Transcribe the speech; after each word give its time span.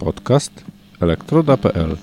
Podcast 0.00 0.64
elektroda.pl. 1.00 1.96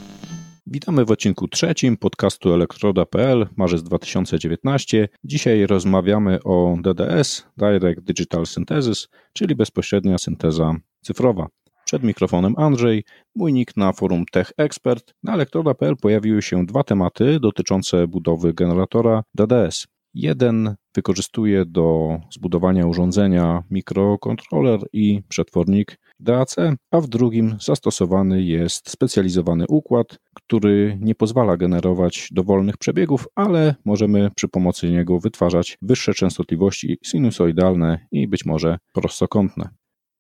Witamy 0.68 1.06
w 1.06 1.12
odcinku 1.12 1.48
trzecim 1.48 1.98
podcastu 1.98 2.54
elektroda.pl, 2.54 3.48
marzec 3.56 3.84
2019. 3.84 5.08
Dzisiaj 5.24 5.68
rozmawiamy 5.68 6.40
o 6.44 6.78
DDS, 6.82 7.46
Direct 7.58 8.02
Digital 8.02 8.46
Synthesis, 8.46 9.08
czyli 9.34 9.56
bezpośrednia 9.56 10.18
synteza 10.18 10.76
cyfrowa. 11.02 11.48
Przed 11.86 12.04
mikrofonem 12.04 12.54
Andrzej, 12.58 13.04
mój 13.36 13.54
nick 13.54 13.78
na 13.78 13.94
forum 13.94 14.26
Tech 14.32 14.52
Expert. 14.58 15.14
Na 15.24 15.34
elektroda.pl 15.34 15.96
pojawiły 15.98 16.42
się 16.42 16.66
dwa 16.66 16.84
tematy 16.84 17.40
dotyczące 17.40 18.08
budowy 18.08 18.54
generatora 18.54 19.24
DDS. 19.36 19.88
Jeden 20.14 20.76
wykorzystuje 20.96 21.66
do 21.66 22.18
zbudowania 22.34 22.86
urządzenia 22.86 23.64
mikrokontroler 23.72 24.80
i 24.94 25.22
przetwornik 25.30 26.00
DAC, 26.20 26.56
a 26.92 27.02
w 27.02 27.08
drugim 27.08 27.58
zastosowany 27.62 28.44
jest 28.44 28.90
specjalizowany 28.90 29.66
układ, 29.70 30.20
który 30.34 30.98
nie 31.02 31.16
pozwala 31.16 31.58
generować 31.58 32.30
dowolnych 32.32 32.78
przebiegów, 32.78 33.28
ale 33.36 33.76
możemy 33.86 34.32
przy 34.36 34.48
pomocy 34.48 34.92
niego 34.92 35.20
wytwarzać 35.20 35.78
wyższe 35.82 36.14
częstotliwości 36.14 36.98
sinusoidalne 37.04 38.08
i 38.12 38.28
być 38.28 38.46
może 38.46 38.78
prostokątne. 38.94 39.70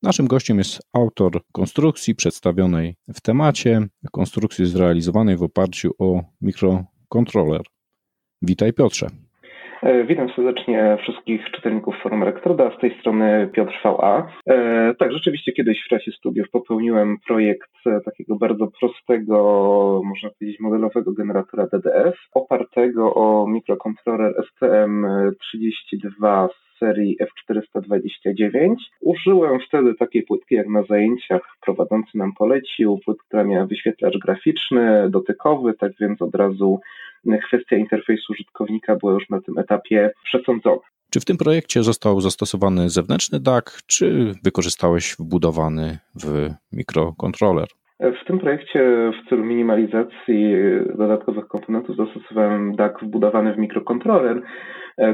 Naszym 0.03 0.27
gościem 0.27 0.57
jest 0.57 0.81
autor 0.93 1.41
konstrukcji 1.51 2.15
przedstawionej 2.15 2.95
w 3.07 3.21
temacie, 3.21 3.87
konstrukcji 4.11 4.65
zrealizowanej 4.65 5.37
w 5.37 5.43
oparciu 5.43 5.91
o 5.99 6.23
mikrokontroler. 6.41 7.61
Witaj 8.41 8.73
Piotrze. 8.73 9.26
E, 9.87 10.03
witam 10.03 10.29
serdecznie 10.29 10.97
wszystkich 11.01 11.51
czytelników 11.51 11.95
Forum 12.03 12.23
Elektroda, 12.23 12.71
z 12.77 12.81
tej 12.81 12.99
strony 12.99 13.49
Piotr 13.53 13.73
VA. 13.83 14.27
E, 14.47 14.93
tak, 14.99 15.11
rzeczywiście 15.11 15.51
kiedyś 15.51 15.83
w 15.85 15.89
czasie 15.89 16.11
studiów 16.11 16.49
popełniłem 16.49 17.17
projekt 17.27 17.71
e, 17.85 18.01
takiego 18.01 18.35
bardzo 18.35 18.67
prostego, 18.79 19.35
można 20.05 20.29
powiedzieć 20.29 20.59
modelowego 20.59 21.13
generatora 21.13 21.67
DDS, 21.73 22.15
opartego 22.33 23.13
o 23.13 23.47
mikrokontroler 23.47 24.33
STM32 24.61 26.47
z 26.49 26.66
serii 26.79 27.17
F429. 27.49 28.75
Użyłem 29.01 29.59
wtedy 29.67 29.95
takiej 29.95 30.23
płytki, 30.23 30.55
jak 30.55 30.67
na 30.67 30.83
zajęciach 30.83 31.41
prowadzący 31.61 32.17
nam 32.17 32.33
polecił, 32.33 32.99
płytka, 33.05 33.23
która 33.27 33.43
miała 33.43 33.65
wyświetlacz 33.65 34.17
graficzny, 34.17 35.09
dotykowy, 35.09 35.73
tak 35.73 35.91
więc 35.99 36.21
od 36.21 36.35
razu 36.35 36.79
kwestia 37.47 37.75
interfejsu 37.75 38.33
użytkownika 38.33 38.95
była 38.95 39.13
już 39.13 39.29
na 39.29 39.41
tym 39.41 39.57
etapie 39.57 40.11
przesądzona. 40.23 40.81
Czy 41.09 41.19
w 41.19 41.25
tym 41.25 41.37
projekcie 41.37 41.83
został 41.83 42.21
zastosowany 42.21 42.89
zewnętrzny 42.89 43.39
DAC, 43.39 43.83
czy 43.87 44.33
wykorzystałeś 44.43 45.15
wbudowany 45.19 45.97
w 46.15 46.49
mikrokontroler? 46.71 47.67
W 47.99 48.25
tym 48.27 48.39
projekcie 48.39 49.11
w 49.11 49.29
celu 49.29 49.45
minimalizacji 49.45 50.55
dodatkowych 50.95 51.47
komponentów 51.47 51.95
zastosowałem 51.95 52.75
DAC 52.75 52.93
wbudowany 53.01 53.53
w 53.53 53.57
mikrokontroler, 53.57 54.41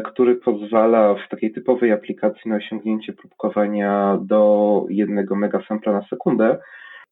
który 0.05 0.35
pozwala 0.35 1.15
w 1.15 1.29
takiej 1.29 1.53
typowej 1.53 1.91
aplikacji 1.91 2.51
na 2.51 2.55
osiągnięcie 2.55 3.13
próbkowania 3.13 4.17
do 4.21 4.85
1 4.89 5.25
megasampla 5.35 5.93
na 5.93 6.07
sekundę 6.07 6.57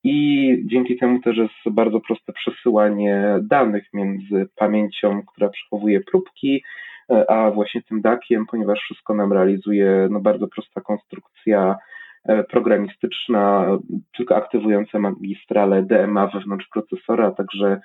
i 0.03 0.57
dzięki 0.65 0.97
temu 0.97 1.19
też 1.19 1.37
jest 1.37 1.75
bardzo 1.75 1.99
proste 1.99 2.33
przesyłanie 2.33 3.39
danych 3.41 3.83
między 3.93 4.47
pamięcią, 4.55 5.21
która 5.25 5.49
przechowuje 5.49 6.01
próbki, 6.01 6.63
e, 7.09 7.31
a 7.31 7.51
właśnie 7.51 7.81
tym 7.81 8.01
DAC-iem, 8.01 8.45
ponieważ 8.45 8.79
wszystko 8.79 9.15
nam 9.15 9.33
realizuje 9.33 10.07
no, 10.11 10.19
bardzo 10.19 10.47
prosta 10.47 10.81
konstrukcja 10.81 11.75
e, 11.75 12.00
programistyczna, 12.49 13.65
tylko 14.17 14.35
aktywująca 14.35 14.99
magistrale 14.99 15.83
DMA 15.83 16.27
wewnątrz 16.27 16.67
procesora, 16.67 17.31
także 17.31 17.81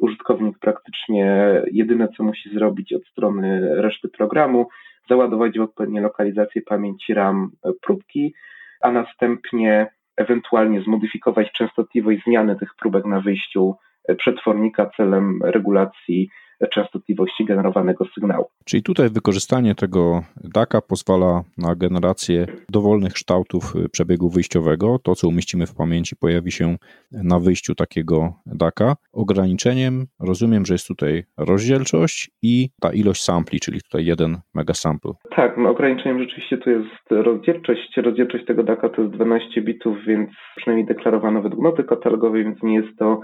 użytkownik 0.00 0.58
praktycznie 0.58 1.52
jedyne 1.72 2.08
co 2.16 2.22
musi 2.22 2.54
zrobić 2.54 2.92
od 2.92 3.06
strony 3.06 3.74
reszty 3.82 4.08
programu, 4.08 4.68
załadować 5.08 5.58
w 5.58 5.62
odpowiednie 5.62 6.00
lokalizacje 6.00 6.62
pamięci 6.62 7.14
RAM 7.14 7.50
e, 7.64 7.72
próbki, 7.82 8.34
a 8.80 8.90
następnie 8.92 9.86
ewentualnie 10.16 10.82
zmodyfikować 10.82 11.52
częstotliwość 11.52 12.20
zmiany 12.26 12.56
tych 12.56 12.74
próbek 12.74 13.04
na 13.04 13.20
wyjściu 13.20 13.74
e, 14.08 14.14
przetwornika 14.14 14.90
celem 14.96 15.38
regulacji 15.42 16.28
częstotliwości 16.68 17.44
generowanego 17.44 18.04
sygnału. 18.14 18.46
Czyli 18.64 18.82
tutaj 18.82 19.10
wykorzystanie 19.10 19.74
tego 19.74 20.22
DACA 20.54 20.80
pozwala 20.80 21.42
na 21.58 21.74
generację 21.74 22.46
dowolnych 22.68 23.12
kształtów 23.12 23.76
y, 23.76 23.88
przebiegu 23.88 24.28
wyjściowego. 24.28 24.98
To, 24.98 25.14
co 25.14 25.28
umieścimy 25.28 25.66
w 25.66 25.74
pamięci, 25.74 26.16
pojawi 26.16 26.52
się 26.52 26.76
na 27.12 27.38
wyjściu 27.38 27.74
takiego 27.74 28.32
DACA. 28.46 28.96
Ograniczeniem 29.12 30.06
rozumiem, 30.20 30.66
że 30.66 30.74
jest 30.74 30.88
tutaj 30.88 31.24
rozdzielczość 31.36 32.30
i 32.42 32.68
ta 32.80 32.92
ilość 32.92 33.22
sampli, 33.22 33.60
czyli 33.60 33.82
tutaj 33.82 34.04
jeden 34.04 34.38
megasample. 34.54 35.12
Tak, 35.36 35.56
no 35.58 35.70
ograniczeniem 35.70 36.18
rzeczywiście 36.18 36.58
tu 36.58 36.70
jest 36.70 37.10
rozdzielczość. 37.10 37.96
Rozdzielczość 37.96 38.46
tego 38.46 38.62
DACA 38.62 38.88
to 38.88 39.02
jest 39.02 39.14
12 39.14 39.62
bitów, 39.62 39.96
więc 40.06 40.30
przynajmniej 40.56 40.86
deklarowano 40.86 41.42
według 41.42 41.64
noty 41.64 41.84
katalogowej, 41.84 42.44
więc 42.44 42.62
nie 42.62 42.74
jest 42.74 42.98
to 42.98 43.20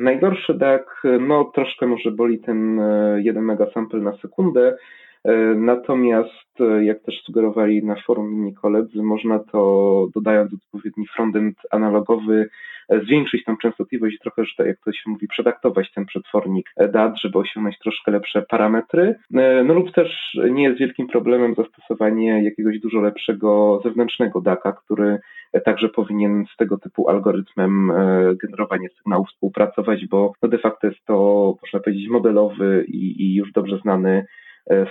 Najgorszy 0.00 0.54
DAC, 0.54 0.82
no 1.20 1.44
troszkę 1.44 1.86
może 1.86 2.10
boli 2.10 2.38
ten 2.38 2.80
1 3.16 3.36
e, 3.36 3.46
megasample 3.46 4.00
na 4.00 4.16
sekundę, 4.16 4.76
natomiast 5.56 6.60
e, 6.60 6.84
jak 6.84 7.02
też 7.02 7.22
sugerowali 7.22 7.84
na 7.84 7.96
forum 8.06 8.32
inni 8.32 8.54
koledzy, 8.54 9.02
można 9.02 9.38
to 9.38 10.06
dodając 10.14 10.54
odpowiedni 10.54 11.06
frontend 11.16 11.56
analogowy 11.70 12.48
zwiększyć 13.04 13.44
tą 13.44 13.56
częstotliwość 13.56 14.16
i 14.16 14.18
trochę, 14.18 14.44
że 14.44 14.52
tak 14.56 14.66
jak 14.66 14.80
to 14.84 14.92
się 14.92 15.10
mówi, 15.10 15.28
przedaktować 15.28 15.92
ten 15.92 16.06
przetwornik 16.06 16.70
DAT, 16.92 17.20
żeby 17.20 17.38
osiągnąć 17.38 17.78
troszkę 17.78 18.12
lepsze 18.12 18.42
parametry. 18.42 19.14
No 19.64 19.74
lub 19.74 19.92
też 19.92 20.38
nie 20.50 20.62
jest 20.62 20.78
wielkim 20.78 21.06
problemem 21.06 21.54
zastosowanie 21.54 22.44
jakiegoś 22.44 22.80
dużo 22.80 23.00
lepszego 23.00 23.80
zewnętrznego 23.84 24.40
DACa, 24.40 24.72
który 24.72 25.18
także 25.64 25.88
powinien 25.88 26.44
z 26.54 26.56
tego 26.56 26.78
typu 26.78 27.08
algorytmem 27.08 27.90
e, 27.90 28.34
generowania 28.42 28.88
sygnałów 28.98 29.28
współpracować, 29.28 30.06
bo 30.06 30.32
no 30.42 30.48
de 30.48 30.58
facto 30.58 30.86
jest 30.86 31.04
to, 31.06 31.54
można 31.62 31.80
powiedzieć, 31.80 32.08
modelowy 32.08 32.84
i, 32.88 33.22
i 33.22 33.34
już 33.34 33.52
dobrze 33.52 33.78
znany 33.78 34.10
e, 34.10 34.24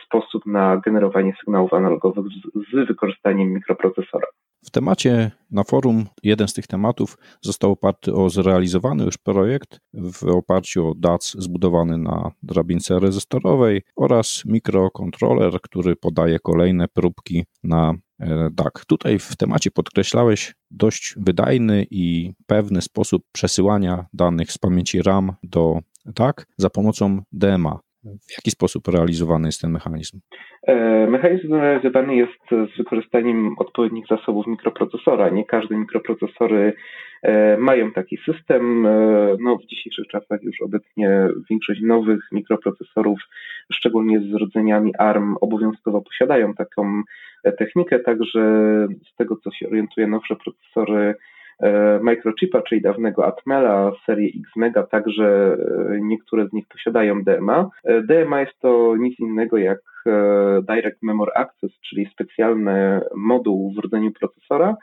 sposób 0.06 0.46
na 0.46 0.78
generowanie 0.78 1.34
sygnałów 1.40 1.74
analogowych 1.74 2.26
z, 2.26 2.72
z 2.72 2.88
wykorzystaniem 2.88 3.54
mikroprocesora. 3.54 4.28
W 4.66 4.72
temacie 4.72 5.32
na 5.52 5.64
forum 5.64 6.06
jeden 6.24 6.48
z 6.48 6.54
tych 6.54 6.68
tematów 6.68 7.18
został 7.42 7.72
oparty 7.72 8.14
o 8.14 8.30
zrealizowany 8.30 9.04
już 9.04 9.18
projekt 9.18 9.80
w 9.94 10.24
oparciu 10.24 10.88
o 10.88 10.96
DAC 10.96 11.36
zbudowany 11.38 11.98
na 11.98 12.32
drabince 12.44 13.00
rezystorowej 13.00 13.82
oraz 13.96 14.44
mikrokontroler, 14.46 15.62
który 15.62 15.96
podaje 15.96 16.40
kolejne 16.40 16.88
próbki 16.88 17.46
na 17.64 17.94
e, 18.20 18.50
DAC. 18.52 18.86
Tutaj 18.88 19.20
w 19.20 19.36
temacie 19.38 19.72
podkreślałeś 19.72 20.56
dość 20.72 21.16
wydajny 21.18 21.86
i 21.92 22.34
pewny 22.48 22.82
sposób 22.82 23.24
przesyłania 23.32 24.06
danych 24.14 24.52
z 24.52 24.58
pamięci 24.58 25.02
RAM 25.02 25.34
do 25.44 25.80
DAC 26.06 26.36
za 26.58 26.70
pomocą 26.70 27.22
DMA. 27.32 27.80
W 28.04 28.32
jaki 28.38 28.52
sposób 28.52 28.88
realizowany 28.88 29.48
jest 29.48 29.62
ten 29.62 29.72
mechanizm? 29.72 30.20
E, 30.68 31.08
mechanizm 31.08 31.54
realizowany 31.54 32.16
jest 32.16 32.50
z 32.50 32.78
wykorzystaniem 32.78 33.56
odpowiednich 33.58 34.06
zasobów 34.10 34.48
mikroprocesora. 34.48 35.30
Nie 35.30 35.46
każde 35.46 35.76
mikroprocesory 35.76 36.74
e, 37.22 37.58
mają 37.58 37.92
taki 37.92 38.18
system. 38.18 38.86
E, 38.86 39.36
no, 39.40 39.58
w 39.58 39.66
dzisiejszych 39.66 40.08
czasach 40.08 40.44
już 40.44 40.62
obecnie 40.62 41.28
większość 41.50 41.82
nowych 41.82 42.20
mikroprocesorów, 42.32 43.20
szczególnie 43.74 44.20
z 44.20 44.34
rodzeniami 44.34 44.96
ARM, 44.98 45.36
obowiązkowo 45.42 46.02
posiadają 46.02 46.54
taką 46.54 47.04
technikę, 47.58 48.00
także 48.00 48.42
z 49.14 49.16
tego 49.18 49.38
co 49.44 49.52
się 49.52 49.68
orientuje, 49.68 50.08
nowsze 50.08 50.36
procesory 50.36 51.16
microchipa, 52.02 52.62
czyli 52.62 52.82
dawnego 52.82 53.26
Atmela 53.26 53.92
serii 54.06 54.42
X-Mega, 54.46 54.84
także 54.84 55.58
e, 55.94 56.00
niektóre 56.02 56.48
z 56.48 56.54
nich 56.54 56.68
posiadają 56.68 57.24
DMA. 57.24 57.70
E, 57.84 58.02
DMA 58.02 58.42
jest 58.42 58.60
to 58.60 58.96
nic 58.98 59.20
innego 59.20 59.58
jak 59.58 59.80
Direct 60.68 61.04
Memory 61.04 61.32
Access, 61.36 61.72
czyli 61.90 62.10
specjalny 62.14 63.02
moduł 63.16 63.74
w 63.74 63.86
rdzeniu 63.86 64.12
procesora, 64.12 64.76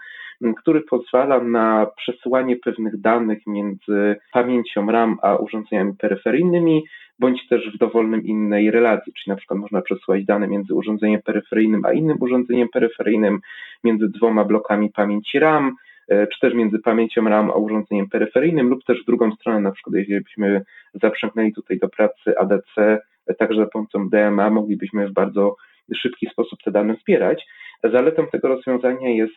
który 0.56 0.80
pozwala 0.80 1.40
na 1.40 1.86
przesyłanie 1.96 2.56
pewnych 2.56 3.00
danych 3.00 3.38
między 3.46 4.16
pamięcią 4.32 4.90
RAM 4.90 5.16
a 5.22 5.36
urządzeniami 5.36 5.92
peryferyjnymi, 5.94 6.84
bądź 7.18 7.48
też 7.48 7.74
w 7.74 7.78
dowolnym 7.78 8.22
innej 8.24 8.70
relacji, 8.70 9.12
czyli 9.12 9.30
na 9.30 9.36
przykład 9.36 9.60
można 9.60 9.82
przesyłać 9.82 10.24
dane 10.24 10.48
między 10.48 10.74
urządzeniem 10.74 11.22
peryferyjnym 11.22 11.84
a 11.84 11.92
innym 11.92 12.16
urządzeniem 12.20 12.68
peryferyjnym, 12.68 13.40
między 13.84 14.08
dwoma 14.08 14.44
blokami 14.44 14.90
pamięci 14.90 15.38
RAM, 15.38 15.76
E, 15.76 15.85
czy 16.08 16.40
też 16.40 16.54
między 16.54 16.78
pamięcią 16.78 17.24
RAM 17.24 17.50
a 17.50 17.54
urządzeniem 17.54 18.08
peryferyjnym, 18.08 18.68
lub 18.68 18.84
też 18.84 19.02
w 19.02 19.06
drugą 19.06 19.32
stronę, 19.32 19.60
na 19.60 19.72
przykład 19.72 19.94
jeśli 19.96 20.20
byśmy 20.20 20.64
zaprzęgnęli 20.94 21.52
tutaj 21.52 21.78
do 21.78 21.88
pracy 21.88 22.38
ADC, 22.38 22.98
e, 23.26 23.34
także 23.34 23.60
za 23.60 23.66
pomocą 23.66 24.08
DMA 24.08 24.50
moglibyśmy 24.50 25.08
w 25.08 25.12
bardzo 25.12 25.56
szybki 25.96 26.26
sposób 26.26 26.58
te 26.64 26.70
dane 26.70 26.96
zbierać. 27.02 27.46
Zaletą 27.84 28.26
tego 28.26 28.48
rozwiązania 28.48 29.10
jest 29.10 29.34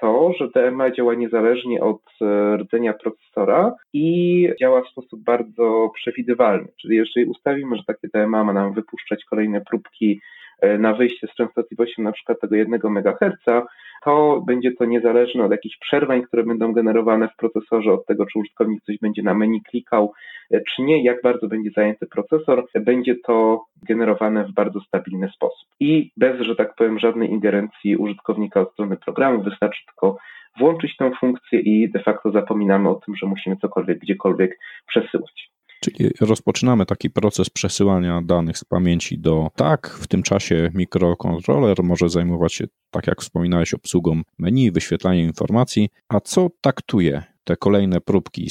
to, 0.00 0.32
że 0.38 0.48
DMA 0.48 0.90
działa 0.90 1.14
niezależnie 1.14 1.80
od 1.80 2.02
e, 2.20 2.56
rdzenia 2.56 2.92
procesora 2.92 3.74
i 3.92 4.48
działa 4.60 4.82
w 4.82 4.88
sposób 4.88 5.24
bardzo 5.24 5.90
przewidywalny. 5.94 6.68
Czyli 6.80 6.96
jeżeli 6.96 7.26
ustawimy, 7.26 7.76
że 7.76 7.82
takie 7.86 8.08
DMA 8.14 8.44
ma 8.44 8.52
nam 8.52 8.72
wypuszczać 8.72 9.24
kolejne 9.24 9.60
próbki 9.60 10.20
e, 10.20 10.41
na 10.78 10.94
wyjście 10.94 11.26
z 11.26 11.34
częstotliwością 11.34 12.02
na 12.02 12.12
przykład 12.12 12.40
tego 12.40 12.56
1 12.56 12.80
MHz, 12.84 13.64
to 14.04 14.42
będzie 14.46 14.72
to 14.72 14.84
niezależne 14.84 15.44
od 15.44 15.50
jakichś 15.50 15.78
przerwań, 15.78 16.22
które 16.22 16.44
będą 16.44 16.72
generowane 16.72 17.28
w 17.28 17.36
procesorze, 17.36 17.92
od 17.92 18.06
tego, 18.06 18.26
czy 18.26 18.38
użytkownik 18.38 18.82
coś 18.82 18.98
będzie 18.98 19.22
na 19.22 19.34
menu 19.34 19.62
klikał, 19.62 20.12
e, 20.50 20.60
czy 20.60 20.82
nie, 20.82 21.04
jak 21.04 21.22
bardzo 21.22 21.48
będzie 21.48 21.70
zajęty 21.70 22.06
procesor, 22.06 22.66
będzie 22.80 23.16
to 23.16 23.64
generowane 23.88 24.44
w 24.44 24.52
bardzo 24.52 24.80
stabilny 24.80 25.28
sposób. 25.28 25.68
I 25.80 26.10
bez, 26.16 26.40
że 26.40 26.56
tak 26.56 26.74
powiem, 26.74 26.98
żadnej 26.98 27.30
ingerencji 27.30 27.96
użytkownika 27.96 28.60
od 28.60 28.72
strony 28.72 28.96
programu, 28.96 29.42
wystarczy 29.42 29.86
tylko 29.86 30.18
włączyć 30.58 30.96
tę 30.96 31.10
funkcję 31.20 31.60
i 31.60 31.90
de 31.90 32.02
facto 32.02 32.30
zapominamy 32.30 32.88
o 32.88 32.94
tym, 32.94 33.16
że 33.16 33.26
musimy 33.26 33.56
cokolwiek 33.56 33.98
gdziekolwiek 33.98 34.58
przesyłać. 34.86 35.51
Czyli 35.82 36.10
rozpoczynamy 36.20 36.86
taki 36.86 37.10
proces 37.10 37.50
przesyłania 37.50 38.22
danych 38.24 38.58
z 38.58 38.64
pamięci 38.64 39.18
do 39.18 39.48
tak, 39.56 39.88
w 39.88 40.06
tym 40.06 40.22
czasie 40.22 40.70
mikrokontroler 40.74 41.76
może 41.82 42.08
zajmować 42.08 42.54
się, 42.54 42.64
tak 42.90 43.06
jak 43.06 43.20
wspominałeś, 43.20 43.74
obsługą 43.74 44.20
menu, 44.38 44.70
wyświetlaniem 44.70 45.26
informacji. 45.26 45.88
A 46.08 46.20
co 46.20 46.48
taktuje 46.60 47.22
te 47.44 47.56
kolejne 47.56 48.00
próbki 48.00 48.46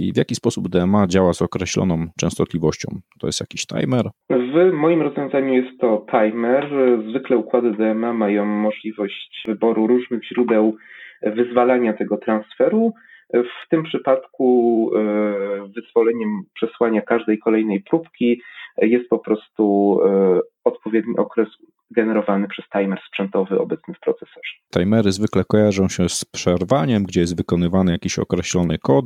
i 0.00 0.12
w 0.12 0.16
jaki 0.16 0.34
sposób 0.34 0.68
DMA 0.68 1.06
działa 1.06 1.32
z 1.32 1.42
określoną 1.42 2.06
częstotliwością? 2.20 3.00
To 3.20 3.26
jest 3.26 3.40
jakiś 3.40 3.66
timer? 3.66 4.04
W 4.30 4.72
moim 4.72 5.02
rozwiązaniu 5.02 5.54
jest 5.54 5.80
to 5.80 6.06
timer. 6.10 6.70
Zwykle 7.10 7.36
układy 7.36 7.72
DMA 7.72 8.12
mają 8.12 8.44
możliwość 8.44 9.42
wyboru 9.46 9.86
różnych 9.86 10.24
źródeł 10.24 10.76
wyzwalania 11.22 11.92
tego 11.92 12.16
transferu. 12.16 12.92
W 13.34 13.68
tym 13.70 13.82
przypadku 13.82 14.90
e, 14.96 15.68
wyzwoleniem 15.74 16.42
przesłania 16.54 17.02
każdej 17.02 17.38
kolejnej 17.38 17.82
próbki 17.82 18.42
jest 18.78 19.08
po 19.08 19.18
prostu 19.18 19.98
e, 20.04 20.40
odpowiedni 20.64 21.16
okres 21.16 21.48
generowany 21.90 22.48
przez 22.48 22.64
timer 22.72 22.98
sprzętowy 23.08 23.58
obecny 23.58 23.94
w 23.94 24.00
procesorze. 24.00 24.52
Timery 24.78 25.12
zwykle 25.12 25.44
kojarzą 25.44 25.88
się 25.88 26.08
z 26.08 26.24
przerwaniem, 26.24 27.04
gdzie 27.04 27.20
jest 27.20 27.36
wykonywany 27.36 27.92
jakiś 27.92 28.18
określony 28.18 28.78
kod, 28.78 29.04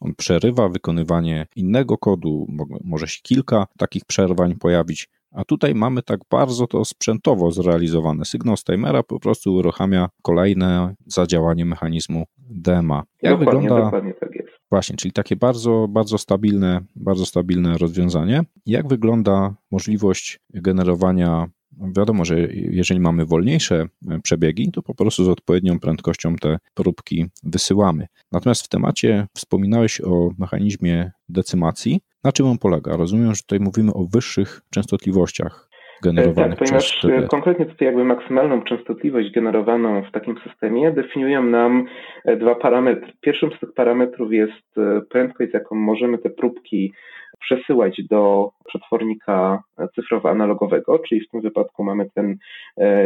on 0.00 0.14
przerywa 0.14 0.68
wykonywanie 0.68 1.46
innego 1.56 1.98
kodu, 1.98 2.46
może 2.84 3.06
się 3.08 3.20
kilka 3.22 3.66
takich 3.78 4.04
przerwań 4.04 4.54
pojawić. 4.54 5.08
A 5.36 5.44
tutaj 5.44 5.74
mamy 5.74 6.02
tak 6.02 6.20
bardzo 6.30 6.66
to 6.66 6.84
sprzętowo 6.84 7.50
zrealizowane. 7.50 8.24
Sygnał 8.24 8.56
z 8.56 8.64
timera 8.64 9.02
po 9.02 9.20
prostu 9.20 9.54
uruchamia 9.54 10.08
kolejne 10.22 10.94
zadziałanie 11.06 11.64
mechanizmu 11.64 12.24
DMA. 12.38 13.02
Jak 13.22 13.38
dokładnie, 13.38 13.60
wygląda... 13.60 13.84
dokładnie 13.84 14.14
tak 14.14 14.34
jest. 14.34 14.48
Właśnie, 14.70 14.96
czyli 14.96 15.12
takie 15.12 15.36
bardzo, 15.36 15.86
bardzo 15.88 16.18
stabilne, 16.18 16.80
bardzo 16.96 17.26
stabilne 17.26 17.78
rozwiązanie. 17.78 18.42
Jak 18.66 18.88
wygląda 18.88 19.54
możliwość 19.70 20.40
generowania 20.54 21.48
Wiadomo, 21.96 22.24
że 22.24 22.38
jeżeli 22.52 23.00
mamy 23.00 23.26
wolniejsze 23.26 23.86
przebiegi, 24.22 24.72
to 24.72 24.82
po 24.82 24.94
prostu 24.94 25.24
z 25.24 25.28
odpowiednią 25.28 25.80
prędkością 25.80 26.36
te 26.36 26.58
próbki 26.74 27.26
wysyłamy. 27.42 28.06
Natomiast 28.32 28.62
w 28.62 28.68
temacie 28.68 29.26
wspominałeś 29.34 30.00
o 30.00 30.30
mechanizmie 30.38 31.12
decymacji. 31.28 32.00
Na 32.26 32.32
czym 32.32 32.46
on 32.46 32.58
polega? 32.58 32.96
Rozumiem, 32.96 33.34
że 33.34 33.42
tutaj 33.42 33.60
mówimy 33.60 33.92
o 33.94 34.06
wyższych 34.14 34.60
częstotliwościach 34.74 35.68
generowanych 36.02 36.58
tak, 36.58 36.58
ponieważ 36.58 36.96
przez 36.96 37.28
konkretnie 37.28 37.66
tutaj 37.66 37.86
jakby 37.86 38.04
maksymalną 38.04 38.62
częstotliwość 38.62 39.32
generowaną 39.32 40.02
w 40.02 40.12
takim 40.12 40.36
systemie 40.48 40.92
definiują 40.92 41.42
nam 41.42 41.86
e, 42.24 42.36
dwa 42.36 42.54
parametry. 42.54 43.12
Pierwszym 43.20 43.50
z 43.56 43.60
tych 43.60 43.74
parametrów 43.74 44.32
jest 44.32 44.78
e, 44.78 45.00
prędkość, 45.10 45.50
z 45.50 45.54
jaką 45.54 45.74
możemy 45.74 46.18
te 46.18 46.30
próbki 46.30 46.92
przesyłać 47.40 48.02
do 48.10 48.50
przetwornika 48.64 49.62
cyfrowo-analogowego, 49.94 50.98
czyli 51.08 51.20
w 51.20 51.30
tym 51.30 51.40
wypadku 51.40 51.84
mamy 51.84 52.10
ten 52.14 52.36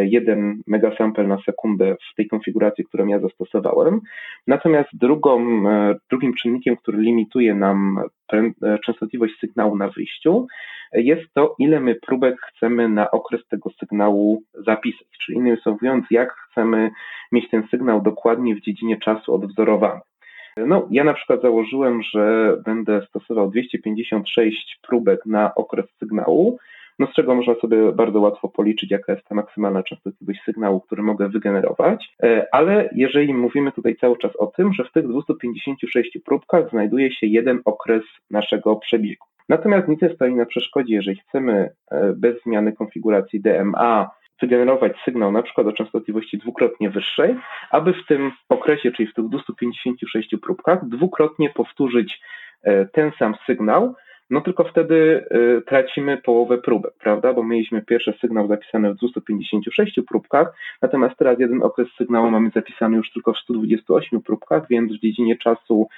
1 0.02 0.50
e, 0.50 0.54
megasample 0.66 1.26
na 1.26 1.38
sekundę 1.46 1.96
w 2.12 2.16
tej 2.16 2.28
konfiguracji, 2.28 2.84
którą 2.84 3.06
ja 3.06 3.20
zastosowałem. 3.20 4.00
Natomiast 4.46 4.88
drugą, 4.92 5.68
e, 5.68 5.94
drugim 6.10 6.34
czynnikiem, 6.34 6.76
który 6.76 6.98
limituje 6.98 7.54
nam 7.54 8.00
e, 8.32 8.78
częstotliwość 8.78 9.34
sygnału 9.40 9.76
na 9.76 9.88
wyjściu, 9.88 10.46
jest 10.92 11.34
to, 11.34 11.54
ile 11.58 11.80
my 11.80 11.94
próbek 11.94 12.36
chcemy 12.40 12.88
na 12.88 13.10
okres 13.10 13.46
tego 13.46 13.70
sygnału 13.70 14.42
zapisać. 14.54 15.06
Czyli 15.24 15.38
innymi 15.38 15.56
słowy 15.56 16.02
jak 16.10 16.32
chcemy 16.32 16.90
mieć 17.32 17.50
ten 17.50 17.62
sygnał 17.70 18.02
dokładnie 18.02 18.54
w 18.54 18.60
dziedzinie 18.60 18.98
czasu 18.98 19.34
odwzorowany. 19.34 20.00
No, 20.56 20.88
ja 20.90 21.04
na 21.04 21.14
przykład 21.14 21.42
założyłem, 21.42 22.02
że 22.02 22.56
będę 22.64 23.06
stosował 23.08 23.50
256 23.50 24.78
próbek 24.82 25.26
na 25.26 25.54
okres 25.54 25.86
sygnału, 25.98 26.58
no 27.00 27.06
z 27.06 27.12
czego 27.12 27.34
można 27.34 27.54
sobie 27.54 27.92
bardzo 27.92 28.20
łatwo 28.20 28.48
policzyć, 28.48 28.90
jaka 28.90 29.12
jest 29.12 29.26
ta 29.28 29.34
maksymalna 29.34 29.82
częstotliwość 29.82 30.40
sygnału, 30.44 30.80
który 30.80 31.02
mogę 31.02 31.28
wygenerować, 31.28 32.14
e, 32.22 32.46
ale 32.52 32.90
jeżeli 32.94 33.34
mówimy 33.34 33.72
tutaj 33.72 33.96
cały 33.96 34.18
czas 34.18 34.36
o 34.36 34.46
tym, 34.46 34.72
że 34.72 34.84
w 34.84 34.92
tych 34.92 35.08
256 35.08 36.18
próbkach 36.24 36.70
znajduje 36.70 37.12
się 37.12 37.26
jeden 37.26 37.60
okres 37.64 38.02
naszego 38.30 38.76
przebiegu. 38.76 39.26
Natomiast 39.48 39.88
nic 39.88 40.02
nie 40.02 40.14
stoi 40.14 40.34
na 40.34 40.46
przeszkodzie, 40.46 40.94
jeżeli 40.94 41.16
chcemy 41.16 41.70
e, 41.90 42.12
bez 42.12 42.42
zmiany 42.42 42.72
konfiguracji 42.72 43.40
DMA 43.40 44.10
wygenerować 44.40 44.92
sygnał 45.04 45.32
na 45.32 45.42
przykład 45.42 45.66
o 45.66 45.72
częstotliwości 45.72 46.38
dwukrotnie 46.38 46.90
wyższej, 46.90 47.36
aby 47.70 47.92
w 47.92 48.06
tym 48.06 48.32
okresie, 48.48 48.92
czyli 48.92 49.08
w 49.08 49.14
tych 49.14 49.28
256 49.28 50.34
próbkach, 50.42 50.88
dwukrotnie 50.88 51.50
powtórzyć 51.50 52.20
e, 52.62 52.86
ten 52.86 53.12
sam 53.18 53.34
sygnał, 53.46 53.94
no 54.30 54.40
tylko 54.40 54.64
wtedy 54.64 55.24
e, 55.30 55.60
tracimy 55.60 56.16
połowę 56.16 56.58
próbek, 56.58 56.92
prawda? 56.98 57.32
Bo 57.32 57.44
mieliśmy 57.44 57.82
pierwszy 57.82 58.14
sygnał 58.20 58.48
zapisany 58.48 58.94
w 58.94 58.96
256 58.96 60.00
próbkach, 60.08 60.52
natomiast 60.82 61.16
teraz 61.16 61.38
jeden 61.38 61.62
okres 61.62 61.88
sygnału 61.98 62.30
mamy 62.30 62.50
zapisany 62.54 62.96
już 62.96 63.12
tylko 63.12 63.32
w 63.32 63.38
128 63.38 64.22
próbkach, 64.22 64.68
więc 64.68 64.92
w 64.92 65.00
dziedzinie 65.00 65.36
czasu 65.36 65.88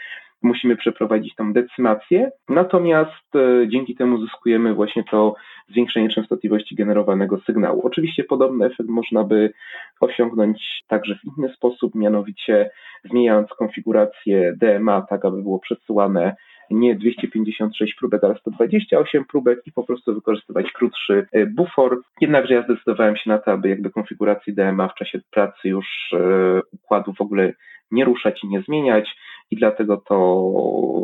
musimy 0.43 0.77
przeprowadzić 0.77 1.35
tam 1.35 1.53
decymację, 1.53 2.31
natomiast 2.49 3.37
e, 3.37 3.69
dzięki 3.69 3.95
temu 3.95 4.21
zyskujemy 4.21 4.75
właśnie 4.75 5.05
to 5.05 5.35
zwiększenie 5.69 6.09
częstotliwości 6.09 6.75
generowanego 6.75 7.41
sygnału. 7.47 7.87
Oczywiście 7.87 8.25
podobny 8.25 8.67
efekt 8.67 8.89
można 8.89 9.25
by 9.25 9.53
osiągnąć 10.01 10.85
także 10.89 11.15
w 11.15 11.39
inny 11.39 11.49
sposób, 11.49 11.95
mianowicie 11.95 12.71
zmieniając 13.05 13.49
konfigurację 13.49 14.55
DMA, 14.61 15.03
tak 15.03 15.25
aby 15.25 15.43
było 15.43 15.59
przesyłane 15.59 16.37
nie 16.71 16.95
256 16.95 17.95
próbek, 17.95 18.25
ale 18.25 18.39
128 18.39 19.25
próbek 19.25 19.61
i 19.67 19.73
po 19.73 19.85
prostu 19.85 20.15
wykorzystywać 20.15 20.73
krótszy 20.73 21.27
e, 21.33 21.47
bufor. 21.47 22.03
Jednakże 22.21 22.55
ja 22.55 22.63
zdecydowałem 22.63 23.17
się 23.17 23.31
na 23.31 23.39
to, 23.39 23.53
aby 23.53 23.69
jakby 23.69 23.91
konfiguracji 23.91 24.55
DMA 24.55 24.89
w 24.89 24.95
czasie 24.95 25.21
pracy 25.31 25.69
już 25.69 25.87
e, 26.13 26.61
układu 26.73 27.13
w 27.13 27.21
ogóle 27.21 27.53
nie 27.91 28.05
ruszać 28.05 28.45
i 28.45 28.49
nie 28.49 28.63
zmieniać 28.63 29.17
i 29.53 29.57
dlatego 29.57 29.97
to 29.97 30.17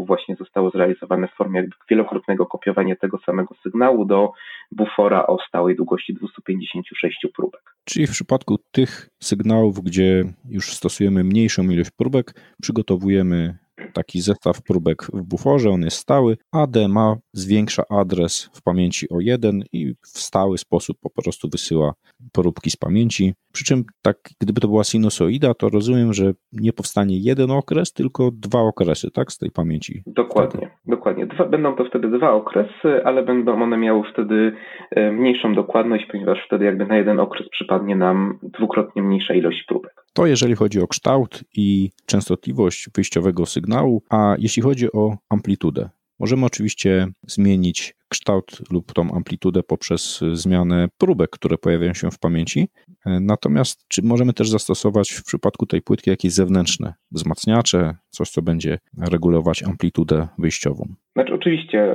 właśnie 0.07 0.37
zostało 0.37 0.71
zrealizowane 0.71 1.29
w 1.29 1.37
formie 1.37 1.61
jakby 1.61 1.77
wielokrotnego 1.91 2.47
kopiowania 2.47 2.97
tego 2.97 3.19
samego 3.27 3.55
sygnału 3.63 4.05
do 4.05 4.33
bufora 4.73 5.27
o 5.27 5.39
stałej 5.49 5.77
długości 5.77 6.15
256 6.15 7.27
próbek. 7.37 7.61
Czyli 7.85 8.07
w 8.07 8.11
przypadku 8.11 8.59
tych 8.71 9.09
sygnałów, 9.23 9.81
gdzie 9.81 10.25
już 10.49 10.73
stosujemy 10.73 11.25
mniejszą 11.25 11.63
ilość 11.63 11.91
próbek, 11.91 12.35
przygotowujemy 12.63 13.59
taki 13.93 14.21
zestaw 14.21 14.63
próbek 14.63 15.03
w 15.13 15.23
buforze, 15.23 15.71
on 15.71 15.83
jest 15.83 15.97
stały, 15.97 16.37
a 16.53 16.67
DMA 16.67 17.17
zwiększa 17.33 17.83
adres 17.91 18.51
w 18.55 18.63
pamięci 18.63 19.09
o 19.09 19.21
jeden 19.21 19.63
i 19.73 19.95
w 19.95 20.19
stały 20.19 20.59
sposób 20.59 20.97
po 21.01 21.11
prostu 21.11 21.49
wysyła 21.49 21.93
próbki 22.33 22.71
z 22.71 22.77
pamięci. 22.77 23.35
Przy 23.53 23.65
czym 23.65 23.85
tak, 24.03 24.17
gdyby 24.41 24.61
to 24.61 24.69
była 24.69 24.85
sinusoida, 24.85 25.55
to 25.55 25.69
rozumiem, 25.69 26.13
że 26.13 26.33
nie 26.53 26.73
powstanie 26.73 27.19
jeden 27.19 27.51
okres, 27.51 27.93
tylko 27.93 28.31
dwa 28.33 28.61
okresy, 28.61 29.11
tak, 29.11 29.33
z 29.33 29.39
tej 29.39 29.51
pamięci. 29.51 30.03
Dokładnie, 30.07 30.61
wtedy. 30.61 30.73
dokładnie. 30.87 31.27
Dwa, 31.27 31.45
będą 31.45 31.77
to 31.77 31.85
wtedy 31.85 32.09
dwa 32.09 32.33
okresy, 32.33 33.05
ale 33.05 33.23
będą 33.23 33.63
one 33.63 33.77
miały 33.77 34.03
wtedy 34.13 34.53
e, 34.91 35.13
mniejszą 35.13 35.55
dokładność, 35.55 36.07
ponieważ 36.13 36.39
wtedy 36.47 36.65
jakby 36.65 36.87
na 36.87 36.97
jeden 36.97 37.21
okres 37.21 37.49
przypadnie 37.49 37.97
nam 37.97 38.39
dwukrotnie 38.43 39.03
mniejsza 39.03 39.35
ilość 39.35 39.65
próbek. 39.69 39.98
To 40.19 40.27
jeżeli 40.27 40.55
chodzi 40.55 40.81
o 40.81 40.87
kształt 40.87 41.45
i 41.57 41.91
częstotliwość 42.07 42.89
wyjściowego 42.95 43.47
sygnału, 43.47 44.03
a 44.11 44.35
jeśli 44.39 44.63
chodzi 44.63 44.93
o 44.93 45.17
amplitudę, 45.29 45.91
Możemy 46.21 46.47
oczywiście 46.47 47.07
zmienić 47.23 47.95
kształt 48.09 48.73
lub 48.73 48.93
tą 48.93 49.15
amplitudę 49.15 49.63
poprzez 49.63 50.21
zmianę 50.33 50.89
próbek, 50.99 51.31
które 51.31 51.59
pojawiają 51.59 51.95
się 51.95 52.11
w 52.11 52.19
pamięci. 52.19 52.69
Natomiast 53.07 53.85
czy 53.89 54.03
możemy 54.03 54.33
też 54.33 54.51
zastosować 54.51 55.11
w 55.11 55.25
przypadku 55.25 55.67
tej 55.67 55.83
płytki 55.83 56.11
jakieś 56.11 56.33
zewnętrzne 56.33 56.95
wzmacniacze, 57.11 57.97
coś 58.11 58.31
co 58.31 58.43
będzie 58.43 58.79
regulować 58.99 59.63
amplitudę 59.63 60.29
wyjściową? 60.39 60.95
Znaczy 61.13 61.35
oczywiście 61.35 61.95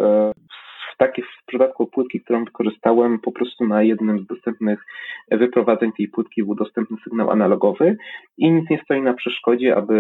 e, 0.99 1.21
w, 1.21 1.45
przypadku 1.45 1.87
płytki, 1.87 2.21
którą 2.21 2.45
wykorzystałem, 2.45 3.19
po 3.19 3.31
prostu 3.31 3.67
na 3.67 3.83
jednym 3.83 4.19
z 4.19 4.27
dostępnych 4.27 4.85
wyprowadzeń 5.31 5.91
tej 5.97 6.07
płytki 6.07 6.43
był 6.43 6.55
dostępny 6.55 6.97
sygnał 7.03 7.31
analogowy 7.31 7.97
i 8.37 8.51
nic 8.51 8.69
nie 8.69 8.81
stoi 8.83 9.01
na 9.01 9.13
przeszkodzie, 9.13 9.75
aby 9.75 9.95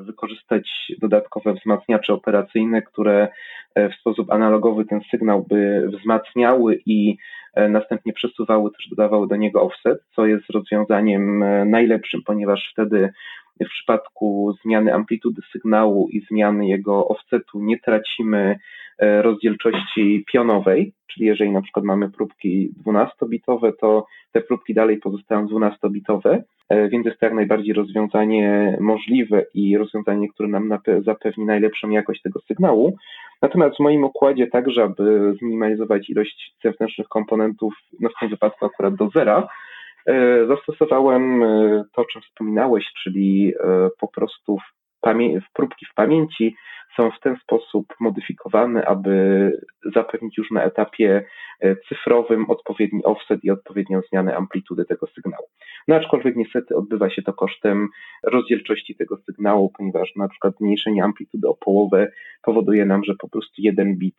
wykorzystać 0.00 0.92
dodatkowe 1.00 1.54
wzmacniacze 1.54 2.14
operacyjne, 2.14 2.82
które 2.82 3.28
w 3.76 3.94
sposób 4.00 4.32
analogowy 4.32 4.84
ten 4.84 5.00
sygnał 5.10 5.46
by 5.48 5.88
wzmacniały 5.98 6.80
i 6.86 7.16
następnie 7.68 8.12
przesuwały, 8.12 8.70
też 8.70 8.88
dodawały 8.88 9.28
do 9.28 9.36
niego 9.36 9.62
offset, 9.62 9.98
co 10.16 10.26
jest 10.26 10.50
rozwiązaniem 10.50 11.44
najlepszym, 11.70 12.22
ponieważ 12.26 12.70
wtedy 12.72 13.12
w 13.60 13.68
przypadku 13.68 14.56
zmiany 14.64 14.94
amplitudy 14.94 15.42
sygnału 15.52 16.08
i 16.08 16.20
zmiany 16.30 16.66
jego 16.68 17.08
offsetu 17.08 17.60
nie 17.62 17.78
tracimy 17.78 18.38
e, 18.38 18.58
rozdzielczości 19.00 20.24
pionowej, 20.32 20.92
czyli 21.06 21.26
jeżeli 21.26 21.50
na 21.50 21.62
przykład 21.62 21.84
mamy 21.84 22.10
próbki 22.10 22.70
12-bitowe, 22.86 23.72
to 23.80 24.06
te 24.32 24.40
próbki 24.40 24.74
dalej 24.74 24.98
pozostają 24.98 25.46
12-bitowe, 25.46 26.42
e, 26.68 26.88
więc 26.88 27.06
jest 27.06 27.20
to 27.20 27.26
jak 27.26 27.34
najbardziej 27.34 27.74
rozwiązanie 27.74 28.76
możliwe 28.80 29.44
i 29.54 29.76
rozwiązanie, 29.78 30.28
które 30.28 30.48
nam 30.48 30.78
zapewni 31.04 31.44
najlepszą 31.44 31.90
jakość 31.90 32.22
tego 32.22 32.40
sygnału. 32.40 32.96
Natomiast 33.42 33.76
w 33.76 33.80
moim 33.80 34.04
układzie 34.04 34.46
także, 34.46 34.82
aby 34.82 35.34
zminimalizować 35.38 36.10
ilość 36.10 36.54
zewnętrznych 36.64 37.08
komponentów, 37.08 37.74
no 38.00 38.08
w 38.08 38.20
tym 38.20 38.28
wypadku 38.28 38.66
akurat 38.66 38.94
do 38.94 39.08
zera, 39.08 39.48
E, 40.06 40.46
zastosowałem 40.46 41.42
e, 41.42 41.84
to, 41.92 42.02
o 42.02 42.04
czym 42.04 42.22
wspominałeś, 42.22 42.84
czyli 43.02 43.52
e, 43.60 43.88
po 44.00 44.08
prostu 44.08 44.58
próbki 45.52 45.86
w 45.86 45.94
pamięci 45.94 46.56
są 46.96 47.10
w 47.10 47.20
ten 47.20 47.36
sposób 47.36 47.86
modyfikowane, 48.00 48.84
aby 48.84 49.50
zapewnić 49.94 50.38
już 50.38 50.50
na 50.50 50.62
etapie 50.62 51.24
cyfrowym 51.88 52.50
odpowiedni 52.50 53.04
offset 53.04 53.44
i 53.44 53.50
odpowiednią 53.50 54.00
zmianę 54.10 54.36
amplitudy 54.36 54.84
tego 54.84 55.06
sygnału. 55.06 55.46
No 55.88 55.94
aczkolwiek 55.96 56.36
niestety 56.36 56.76
odbywa 56.76 57.10
się 57.10 57.22
to 57.22 57.32
kosztem 57.32 57.88
rozdzielczości 58.22 58.96
tego 58.96 59.16
sygnału, 59.16 59.72
ponieważ 59.76 60.16
na 60.16 60.28
przykład 60.28 60.56
zmniejszenie 60.56 61.04
amplitudy 61.04 61.48
o 61.48 61.54
połowę 61.54 62.12
powoduje 62.42 62.86
nam, 62.86 63.04
że 63.04 63.14
po 63.18 63.28
prostu 63.28 63.54
jeden 63.58 63.96
bit 63.96 64.16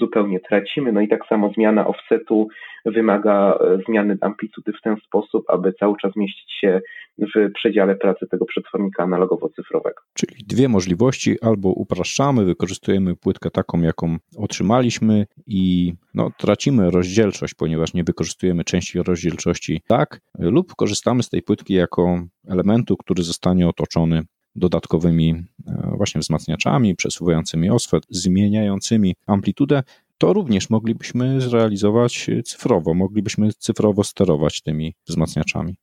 zupełnie 0.00 0.40
tracimy. 0.40 0.92
No 0.92 1.00
i 1.00 1.08
tak 1.08 1.26
samo 1.28 1.52
zmiana 1.56 1.86
offsetu 1.86 2.48
wymaga 2.84 3.58
e, 3.60 3.78
zmiany 3.88 4.18
amplitudy 4.20 4.72
w 4.72 4.82
ten 4.82 4.96
sposób, 5.06 5.44
aby 5.50 5.72
cały 5.72 5.96
czas 6.02 6.16
mieścić 6.16 6.52
się 6.60 6.80
w 7.18 7.52
przedziale 7.54 7.96
pracy 7.96 8.26
tego 8.30 8.44
przetwornika 8.44 9.04
analogowo-cyfrowego. 9.04 10.00
Czyli 10.14 10.44
dwie 10.46 10.68
możliwości, 10.68 11.36
albo 11.42 11.68
upraszczamy, 11.68 12.44
wykorzystujemy 12.44 13.16
płytkę 13.16 13.50
taką, 13.50 13.80
jaką 13.82 14.16
otrzymaliśmy 14.36 15.26
i 15.46 15.92
no, 16.14 16.30
tracimy 16.38 16.90
rozdzielczość, 16.90 17.54
ponieważ 17.54 17.94
nie 17.94 18.04
wykorzystujemy 18.04 18.64
części 18.64 19.02
rozdzielczości 19.02 19.82
tak, 19.88 20.20
lub 20.38 20.74
korzystamy 20.74 21.22
z 21.22 21.28
tej 21.28 21.42
płytki 21.42 21.74
jako 21.74 22.18
elementu, 22.48 22.96
który 22.96 23.22
zostanie 23.22 23.68
otoczony 23.68 24.22
dodatkowymi 24.56 25.34
e, 25.66 25.96
właśnie 25.96 26.20
wzmacniaczami, 26.20 26.96
przesuwającymi 26.96 27.70
osfet, 27.70 28.06
zmieniającymi 28.10 29.14
amplitudę, 29.26 29.82
to 30.18 30.32
również 30.32 30.70
moglibyśmy 30.70 31.40
zrealizować 31.40 32.30
cyfrowo, 32.44 32.94
moglibyśmy 32.94 33.48
cyfrowo 33.52 34.04
sterować 34.04 34.62
tymi 34.62 34.94
wzmacniaczami. 35.06 35.74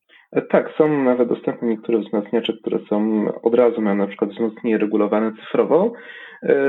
Tak, 0.49 0.73
są 0.77 1.03
nawet 1.03 1.29
dostępne 1.29 1.67
niektóre 1.67 1.99
wzmacniacze, 1.99 2.53
które 2.53 2.79
są 2.89 3.25
od 3.41 3.55
razu 3.55 3.81
mają 3.81 3.95
na 3.95 4.07
przykład 4.07 4.31
wzmocnienie 4.31 4.77
regulowane 4.77 5.31
cyfrowo, 5.31 5.93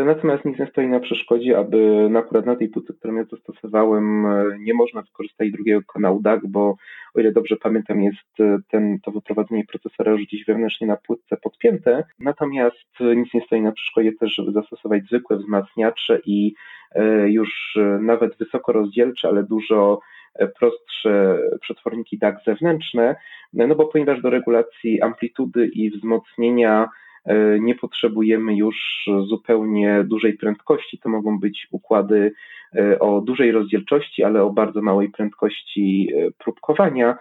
natomiast 0.05 0.45
nic 0.45 0.59
nie 0.59 0.67
stoi 0.67 0.87
na 0.87 1.01
przeszkodzie, 1.01 1.59
aby 1.59 2.09
na 2.11 2.19
akurat 2.19 2.47
na 2.47 2.57
tej 2.57 2.69
płycie, 2.69 2.95
którą 2.95 3.15
ja 3.15 3.25
zastosowałem, 3.25 4.27
e, 4.27 4.45
nie 4.59 4.75
można 4.75 5.03
wykorzystać 5.03 5.51
drugiego 5.51 5.83
kanału 5.93 6.23
DAC, 6.23 6.41
bo 6.45 6.77
o 7.15 7.21
ile 7.21 7.33
dobrze 7.33 7.57
pamiętam, 7.57 8.03
jest 8.03 8.61
ten, 8.71 8.99
to 9.01 9.11
wyprowadzenie 9.11 9.65
procesora 9.65 10.13
już 10.13 10.23
gdzieś 10.23 10.45
wewnętrznie 10.45 10.87
na 10.87 10.97
płytce 10.97 11.37
podpięte, 11.37 12.05
natomiast 12.19 13.01
nic 13.17 13.35
nie 13.35 13.41
stoi 13.41 13.61
na 13.61 13.73
przeszkodzie 13.73 14.13
też, 14.13 14.35
żeby 14.35 14.53
zastosować 14.53 15.05
zwykłe 15.05 15.37
wzmacniacze 15.37 16.21
i 16.27 16.55
już 17.27 17.79
nawet 18.01 18.39
wysoko 18.39 18.73
rozdzielcze, 18.73 19.29
ale 19.29 19.43
dużo 19.43 20.01
prostsze 20.59 21.39
przetworniki 21.61 22.19
DAC 22.19 22.45
zewnętrzne, 22.45 23.17
no 23.53 23.75
bo 23.75 23.87
ponieważ 23.87 24.23
do 24.23 24.31
regulacji 24.31 25.03
amplitudy 25.03 25.67
i 25.67 25.91
wzmocnienia 25.91 26.85
e, 26.85 26.89
nie 27.61 27.75
potrzebujemy 27.75 28.57
już 28.57 28.77
zupełnie 29.29 30.05
dużej 30.05 30.33
prędkości. 30.33 30.99
To 30.99 31.09
mogą 31.09 31.39
być 31.39 31.69
układy 31.71 32.33
e, 32.77 32.99
o 32.99 33.21
dużej 33.21 33.53
rozdzielczości, 33.53 34.25
ale 34.25 34.43
o 34.43 34.51
bardzo 34.51 34.83
małej 34.83 35.11
prędkości 35.11 36.09
e, 36.17 36.31
próbkowania. 36.31 37.17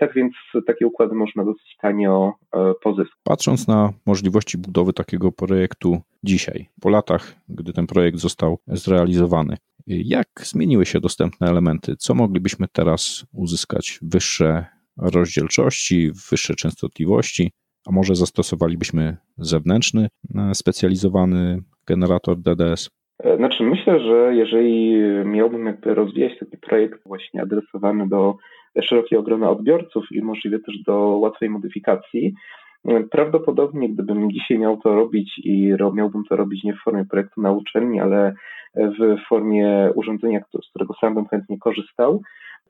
Tak 0.00 0.14
więc 0.14 0.34
takie 0.66 0.86
układy 0.86 1.14
można 1.14 1.44
dosyć 1.44 1.76
tanio 1.80 2.34
pozyskać. 2.82 3.18
Patrząc 3.24 3.68
na 3.68 3.92
możliwości 4.06 4.58
budowy 4.58 4.92
takiego 4.92 5.32
projektu 5.32 6.00
dzisiaj, 6.24 6.66
po 6.80 6.88
latach, 6.88 7.34
gdy 7.48 7.72
ten 7.72 7.86
projekt 7.86 8.18
został 8.18 8.58
zrealizowany, 8.66 9.56
jak 9.86 10.28
zmieniły 10.36 10.86
się 10.86 11.00
dostępne 11.00 11.46
elementy? 11.46 11.96
Co 11.96 12.14
moglibyśmy 12.14 12.66
teraz 12.72 13.26
uzyskać? 13.32 13.98
Wyższe 14.02 14.66
rozdzielczości, 14.96 16.10
wyższe 16.30 16.54
częstotliwości, 16.54 17.52
a 17.86 17.92
może 17.92 18.14
zastosowalibyśmy 18.14 19.16
zewnętrzny, 19.38 20.08
e, 20.34 20.54
specjalizowany 20.54 21.62
generator 21.86 22.36
DDS? 22.36 22.90
E, 23.24 23.36
znaczy 23.36 23.64
myślę, 23.64 24.00
że 24.00 24.34
jeżeli 24.34 24.96
miałbym 25.24 25.66
jakby 25.66 25.94
rozwijać 25.94 26.38
taki 26.38 26.56
projekt 26.56 27.00
właśnie 27.06 27.42
adresowany 27.42 28.08
do 28.08 28.36
szerokiego 28.82 29.22
grona 29.22 29.50
odbiorców 29.50 30.04
i 30.10 30.22
możliwie 30.22 30.58
też 30.58 30.82
do 30.86 30.94
łatwej 30.96 31.50
modyfikacji, 31.50 32.34
Prawdopodobnie, 33.10 33.88
gdybym 33.88 34.30
dzisiaj 34.30 34.58
miał 34.58 34.76
to 34.76 34.94
robić 34.94 35.38
i 35.44 35.74
miałbym 35.94 36.24
to 36.24 36.36
robić 36.36 36.64
nie 36.64 36.74
w 36.74 36.82
formie 36.84 37.04
projektu 37.04 37.40
na 37.40 37.52
uczelni, 37.52 38.00
ale 38.00 38.34
w 38.74 39.28
formie 39.28 39.90
urządzenia, 39.94 40.40
z 40.64 40.70
którego 40.70 40.94
sam 41.00 41.14
bym 41.14 41.26
chętnie 41.26 41.58
korzystał, 41.58 42.22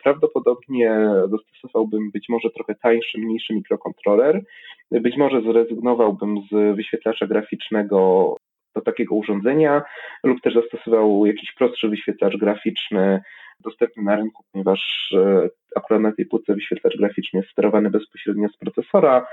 prawdopodobnie 0.07 0.91
dostosowałbym 1.29 2.11
być 2.11 2.29
może 2.29 2.51
trochę 2.51 2.75
tańszy, 2.75 3.19
mniejszy 3.19 3.55
mikrokontroler, 3.55 4.43
być 4.91 5.17
może 5.17 5.43
zrezygnowałbym 5.43 6.37
z 6.51 6.77
wyświetlacza 6.77 7.27
graficznego 7.27 8.37
do 8.75 8.81
takiego 8.81 9.15
urządzenia 9.15 9.83
lub 10.25 10.41
też 10.41 10.55
zastosował 10.55 11.27
jakiś 11.27 11.53
prostszy 11.53 11.89
wyświetlacz 11.89 12.37
graficzny 12.37 13.21
dostępny 13.61 14.03
na 14.03 14.17
rynku, 14.17 14.45
ponieważ 14.53 15.13
e, 15.15 15.49
akurat 15.77 16.03
na 16.03 16.13
tej 16.13 16.27
płytce 16.27 16.55
wyświetlacz 16.55 16.97
graficzny 16.97 17.41
jest 17.41 17.53
sterowany 17.53 17.91
bezpośrednio 17.91 18.49
z 18.49 18.57
procesora, 18.57 19.27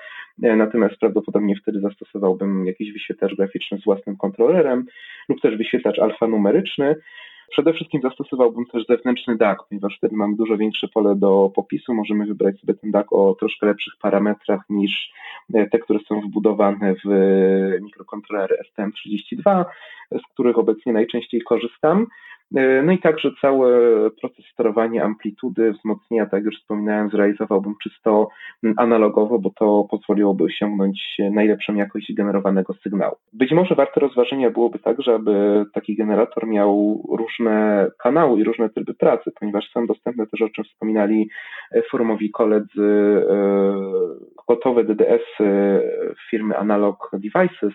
e, 0.43 0.55
natomiast 0.55 0.95
prawdopodobnie 0.99 1.55
wtedy 1.55 1.79
zastosowałbym 1.79 2.65
jakiś 2.65 2.93
wyświetlacz 2.93 3.35
graficzny 3.35 3.77
z 3.77 3.83
własnym 3.83 4.17
kontrolerem 4.17 4.85
lub 5.29 5.41
też 5.41 5.57
wyświetlacz 5.57 5.99
alfanumeryczny. 5.99 6.95
Przede 7.53 7.73
wszystkim 7.73 8.01
zastosowałbym 8.01 8.65
też 8.65 8.85
zewnętrzny 8.89 9.37
DAC, 9.37 9.57
ponieważ 9.69 9.97
wtedy 9.97 10.15
mamy 10.15 10.35
dużo 10.35 10.57
większe 10.57 10.87
pole 10.87 11.15
do 11.15 11.51
popisu. 11.55 11.93
Możemy 11.93 12.25
wybrać 12.25 12.59
sobie 12.59 12.73
ten 12.73 12.91
DAC 12.91 13.07
o 13.11 13.35
troszkę 13.39 13.65
lepszych 13.65 13.93
parametrach 14.01 14.61
niż 14.69 15.13
e, 15.53 15.69
te, 15.69 15.79
które 15.79 15.99
są 16.07 16.21
wbudowane 16.21 16.95
w 17.05 17.09
mikrokontrolery 17.81 18.57
STM32, 18.65 19.65
z 20.11 20.33
których 20.33 20.57
obecnie 20.57 20.93
najczęściej 20.93 21.41
korzystam. 21.41 22.07
No 22.83 22.91
i 22.91 22.99
także 22.99 23.31
cały 23.41 23.71
proces 24.21 24.45
sterowania 24.53 25.03
amplitudy, 25.03 25.71
wzmocnienia, 25.71 26.25
tak 26.25 26.33
jak 26.33 26.43
już 26.43 26.59
wspominałem, 26.61 27.09
zrealizowałbym 27.09 27.73
czysto 27.83 28.27
analogowo, 28.77 29.39
bo 29.39 29.49
to 29.49 29.87
pozwoliłoby 29.91 30.43
osiągnąć 30.43 31.17
najlepszą 31.31 31.75
jakość 31.75 32.13
generowanego 32.13 32.73
sygnału. 32.73 33.15
Być 33.33 33.51
może 33.51 33.75
warte 33.75 33.99
rozważenia 33.99 34.49
byłoby 34.49 34.79
także, 34.79 35.15
aby 35.15 35.65
taki 35.73 35.95
generator 35.95 36.47
miał 36.47 37.01
różne 37.17 37.87
kanały 37.99 38.39
i 38.39 38.43
różne 38.43 38.69
tryby 38.69 38.93
pracy, 38.93 39.31
ponieważ 39.39 39.69
są 39.71 39.87
dostępne 39.87 40.27
też, 40.27 40.41
o 40.41 40.49
czym 40.49 40.63
wspominali 40.63 41.29
forumowi 41.91 42.31
koledzy, 42.31 43.25
e, 43.29 43.43
gotowe 44.47 44.83
DDS 44.83 45.45
firmy 46.29 46.57
Analog 46.57 47.09
Devices, 47.13 47.73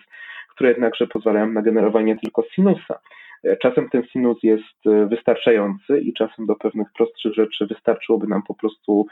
które 0.49 0.69
jednakże 0.69 1.07
pozwalają 1.07 1.47
na 1.47 1.61
generowanie 1.61 2.17
tylko 2.17 2.43
sinusa. 2.51 2.99
Czasem 3.61 3.89
ten 3.89 4.03
sinus 4.03 4.37
jest 4.43 4.87
e, 4.87 5.05
wystarczający 5.05 5.99
i 5.99 6.13
czasem 6.13 6.45
do 6.45 6.55
pewnych 6.55 6.87
prostszych 6.97 7.33
rzeczy 7.33 7.67
wystarczyłoby 7.67 8.27
nam 8.27 8.43
po 8.43 8.55
prostu 8.55 9.05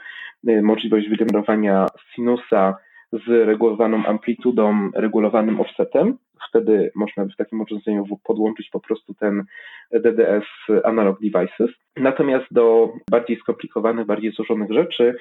e, 0.48 0.62
możliwość 0.62 1.08
wygenerowania 1.08 1.86
sinusa 2.14 2.76
z 3.12 3.46
regulowaną 3.46 4.06
amplitudą, 4.06 4.90
regulowanym 4.94 5.60
offsetem. 5.60 6.18
Wtedy 6.48 6.92
można 6.94 7.24
by 7.24 7.32
w 7.32 7.36
takim 7.36 7.60
urządzeniu 7.60 8.04
podłączyć 8.24 8.70
po 8.70 8.80
prostu 8.80 9.14
ten 9.14 9.44
DDS 9.92 10.44
Analog 10.84 11.18
Devices. 11.20 11.70
Natomiast 11.96 12.46
do 12.50 12.92
bardziej 13.10 13.36
skomplikowanych, 13.36 14.06
bardziej 14.06 14.32
złożonych 14.32 14.72
rzeczy 14.72 15.14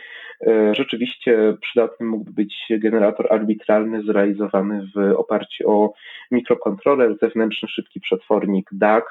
e, 0.47 0.75
rzeczywiście 0.75 1.57
przydatny 1.61 2.05
mógłby 2.05 2.31
być 2.31 2.55
generator 2.69 3.33
arbitralny 3.33 4.03
zrealizowany 4.03 4.87
w 4.95 5.15
oparciu 5.17 5.71
o 5.71 5.93
mikrokontroler, 6.31 7.17
zewnętrzny 7.21 7.69
szybki 7.69 7.99
przetwornik 7.99 8.69
DAC, 8.71 9.05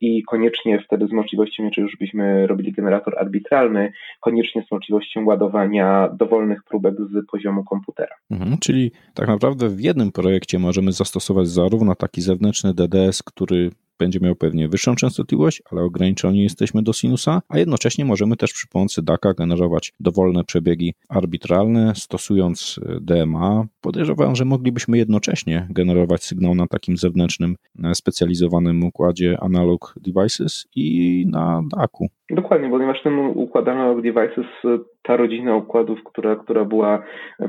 i 0.00 0.22
koniecznie 0.22 0.80
wtedy 0.86 1.06
z 1.06 1.12
możliwością, 1.12 1.70
czy 1.70 1.80
już 1.80 1.96
byśmy 1.96 2.46
robili 2.46 2.72
generator 2.72 3.18
arbitralny, 3.18 3.92
koniecznie 4.20 4.64
z 4.68 4.70
możliwością 4.70 5.24
ładowania 5.24 6.08
dowolnych 6.08 6.64
próbek 6.64 6.94
z 6.94 7.26
poziomu 7.30 7.64
komputera. 7.64 8.14
Mhm, 8.30 8.58
czyli 8.58 8.92
tak 9.14 9.28
naprawdę 9.28 9.68
w 9.68 9.80
jednym 9.80 10.12
projekcie 10.12 10.58
możemy 10.58 10.92
zastosować 10.92 11.48
zarówno 11.48 11.94
taki 11.94 12.20
zewnętrzny 12.20 12.74
DDS, 12.74 13.22
który 13.22 13.70
będzie 13.98 14.20
miał 14.22 14.34
pewnie 14.34 14.68
wyższą 14.68 14.94
częstotliwość, 14.94 15.62
ale 15.70 15.82
ograniczeni 15.82 16.42
jesteśmy 16.42 16.82
do 16.82 16.92
sinusa, 16.92 17.42
a 17.48 17.58
jednocześnie 17.58 18.04
możemy 18.04 18.36
też 18.36 18.52
przy 18.52 18.68
pomocy 18.68 19.02
DACA 19.02 19.34
generować 19.34 19.92
dowolne 20.00 20.44
przebiegi 20.44 20.94
arbitralne, 21.08 21.92
stosując 21.94 22.80
e, 22.86 22.98
DMA. 23.00 23.66
Podejrzewam, 23.80 24.36
że 24.36 24.44
moglibyśmy 24.44 24.98
jednocześnie 24.98 25.66
generować 25.70 26.24
sygnał 26.24 26.54
na 26.54 26.66
takim 26.66 26.96
zewnętrznym, 26.96 27.56
e, 27.84 27.94
specjalizowanym 27.94 28.84
układzie 28.84 29.38
Analog 29.40 29.94
Devices 29.96 30.66
i 30.76 31.26
na 31.30 31.62
DAC-u. 31.76 32.06
Dokładnie, 32.30 32.70
ponieważ 32.70 33.02
ten 33.02 33.18
układ 33.18 33.68
Analog 33.68 34.02
Devices, 34.02 34.46
e, 34.64 34.78
ta 35.02 35.16
rodzina 35.16 35.56
układów, 35.56 35.98
która, 36.04 36.36
która 36.36 36.64
była 36.64 37.02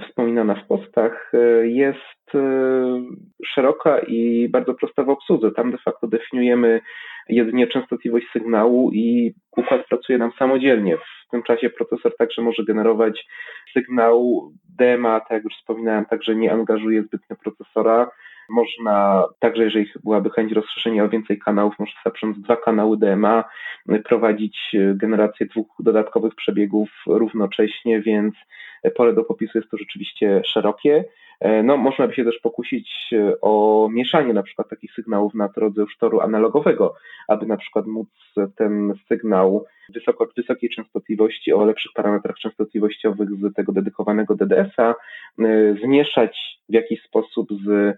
wspominana 0.07 0.55
w 0.63 0.67
postach, 0.67 1.31
jest 1.63 2.16
szeroka 3.45 3.99
i 3.99 4.49
bardzo 4.49 4.73
prosta 4.73 5.03
w 5.03 5.09
obsłudze. 5.09 5.51
Tam 5.51 5.71
de 5.71 5.77
facto 5.77 6.07
definiujemy 6.07 6.81
jedynie 7.29 7.67
częstotliwość 7.67 8.25
sygnału 8.33 8.91
i 8.93 9.33
układ 9.57 9.87
pracuje 9.87 10.17
nam 10.17 10.31
samodzielnie. 10.39 10.97
W 10.97 11.29
tym 11.31 11.43
czasie 11.43 11.69
procesor 11.69 12.15
także 12.17 12.41
może 12.41 12.63
generować 12.63 13.27
sygnał 13.73 14.49
DMA, 14.79 15.19
tak 15.19 15.31
jak 15.31 15.43
już 15.43 15.53
wspominałem, 15.53 16.05
także 16.05 16.35
nie 16.35 16.53
angażuje 16.53 17.03
zbytnio 17.03 17.35
procesora. 17.35 18.11
Można, 18.49 19.25
także 19.39 19.63
jeżeli 19.63 19.85
byłaby 20.03 20.29
chęć 20.29 20.51
rozszerzenia 20.51 21.03
o 21.03 21.09
więcej 21.09 21.39
kanałów, 21.39 21.79
można 21.79 21.99
zaprząc 22.05 22.41
dwa 22.41 22.55
kanały 22.55 22.97
DMA, 22.97 23.43
prowadzić 24.03 24.75
generację 24.93 25.45
dwóch 25.45 25.67
dodatkowych 25.79 26.35
przebiegów 26.35 26.89
równocześnie, 27.07 28.01
więc 28.01 28.35
pole 28.95 29.13
do 29.13 29.23
popisu 29.23 29.57
jest 29.57 29.71
to 29.71 29.77
rzeczywiście 29.77 30.41
szerokie. 30.45 31.05
E, 31.39 31.63
no, 31.63 31.77
można 31.77 32.07
by 32.07 32.13
się 32.13 32.23
też 32.25 32.39
pokusić 32.39 32.89
e, 33.13 33.41
o 33.41 33.87
mieszanie 33.91 34.33
na 34.33 34.43
przykład 34.43 34.69
takich 34.69 34.93
sygnałów 34.93 35.33
na 35.33 35.47
drodze 35.47 35.81
już 35.81 35.97
toru 35.97 36.19
analogowego, 36.19 36.95
aby 37.27 37.45
na 37.45 37.57
przykład 37.57 37.85
móc 37.85 38.07
ten 38.55 38.93
sygnał 39.07 39.65
wysoko, 39.89 40.27
wysokiej 40.37 40.69
częstotliwości 40.69 41.53
o 41.53 41.65
lepszych 41.65 41.91
parametrach 41.95 42.37
częstotliwościowych 42.37 43.29
z 43.29 43.53
tego 43.53 43.71
dedykowanego 43.71 44.35
DDS-a 44.35 44.89
e, 44.91 44.95
zmieszać 45.83 46.59
w 46.69 46.73
jakiś 46.73 47.03
sposób 47.03 47.49
z 47.65 47.97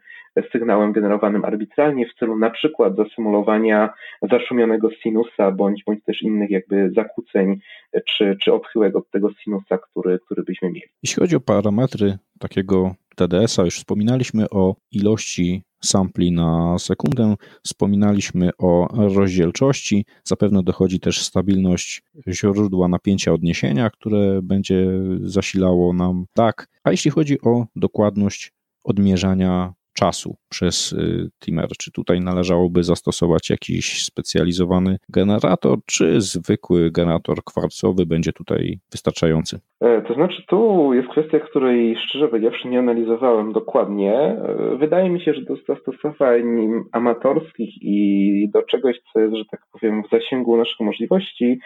sygnałem 0.52 0.92
generowanym 0.92 1.46
arbitralnie 1.46 2.06
w 2.06 2.14
celu 2.14 2.38
na 2.38 2.50
przykład 2.50 2.96
zasymulowania 2.96 3.90
zaszumionego 4.32 4.92
sinusa 4.92 5.52
bądź, 5.52 5.84
bądź 5.84 6.04
też 6.04 6.22
innych 6.22 6.50
jakby 6.50 6.92
zakłóceń 6.96 7.60
czy, 8.08 8.38
czy 8.44 8.54
odchyłek 8.54 8.96
od 8.96 9.10
tego 9.10 9.30
sinusa, 9.44 9.78
który, 9.78 10.20
który 10.20 10.44
byśmy 10.44 10.68
mieli. 10.68 10.88
Jeśli 11.04 11.22
chodzi 11.22 11.36
o 11.36 11.40
parametry 11.40 12.18
takiego 12.40 12.96
TDS-a, 13.20 13.64
już 13.64 13.76
wspominaliśmy 13.78 14.50
o 14.50 14.76
ilości 14.92 15.64
sampli 15.84 16.32
na 16.32 16.80
sekundę, 16.80 17.36
wspominaliśmy 17.66 18.50
o 18.58 18.88
rozdzielczości, 19.16 20.06
zapewne 20.24 20.64
dochodzi 20.64 21.00
też 21.00 21.22
stabilność 21.22 22.04
źródła 22.28 22.88
napięcia 22.88 23.34
odniesienia, 23.34 23.90
które 23.90 24.42
będzie 24.42 24.88
zasilało 25.22 25.94
nam 25.94 26.26
tak. 26.34 26.68
A 26.84 26.92
jeśli 26.92 27.12
chodzi 27.12 27.42
o 27.42 27.66
dokładność 27.76 28.52
odmierzania 28.84 29.74
czasu 30.00 30.36
przez 30.50 30.92
y, 30.92 31.30
Timer. 31.40 31.68
Czy 31.80 31.92
tutaj 31.92 32.20
należałoby 32.20 32.84
zastosować 32.84 33.50
jakiś 33.50 34.04
specjalizowany 34.04 34.98
generator, 35.10 35.78
czy 35.86 36.22
zwykły 36.22 36.92
generator 36.92 37.44
kwarcowy 37.44 38.06
będzie 38.06 38.34
tutaj 38.34 38.80
wystarczający? 38.92 39.60
E, 39.82 40.02
to 40.02 40.14
znaczy, 40.14 40.44
tu 40.48 40.94
jest 40.94 41.10
kwestia, 41.10 41.40
której 41.40 41.96
szczerze 41.98 42.28
powiedziawszy 42.28 42.68
nie 42.68 42.80
analizowałem 42.80 43.54
dokładnie. 43.54 44.14
E, 44.14 44.76
wydaje 44.78 45.10
mi 45.10 45.22
się, 45.22 45.34
że 45.34 45.42
do 45.42 45.56
zastosowań 45.68 46.44
amatorskich 46.92 47.74
i 47.82 48.50
do 48.54 48.64
czegoś, 48.64 48.96
co 49.14 49.20
jest, 49.20 49.36
że 49.36 49.46
tak 49.52 49.62
powiem, 49.72 50.04
w 50.04 50.10
zasięgu 50.10 50.58
naszych 50.58 50.80
możliwości, 50.80 51.60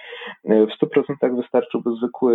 e, 0.46 0.66
w 0.66 0.70
100% 0.70 1.36
wystarczyłby 1.36 1.90
zwykły 1.98 2.34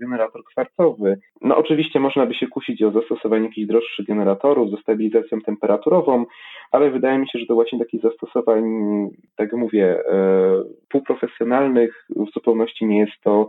generator 0.00 0.44
kwarcowy. 0.44 1.18
No 1.40 1.56
oczywiście 1.56 2.00
można 2.00 2.26
by 2.26 2.34
się 2.34 2.46
kusić 2.46 2.82
o 2.82 2.90
zastosowanie 2.90 3.44
jakichś 3.44 3.68
droższych 3.68 4.06
generatorów 4.06 4.70
ze 4.70 4.76
stabilizacją 4.76 5.17
temperaturową, 5.44 6.26
ale 6.70 6.90
wydaje 6.90 7.18
mi 7.18 7.28
się, 7.28 7.38
że 7.38 7.46
do 7.46 7.54
właśnie 7.54 7.78
takich 7.78 8.02
zastosowań, 8.02 8.64
tak 9.36 9.52
jak 9.52 9.60
mówię, 9.60 10.02
półprofesjonalnych 10.88 12.06
w 12.10 12.32
zupełności 12.34 12.86
nie 12.86 12.98
jest 12.98 13.20
to 13.24 13.48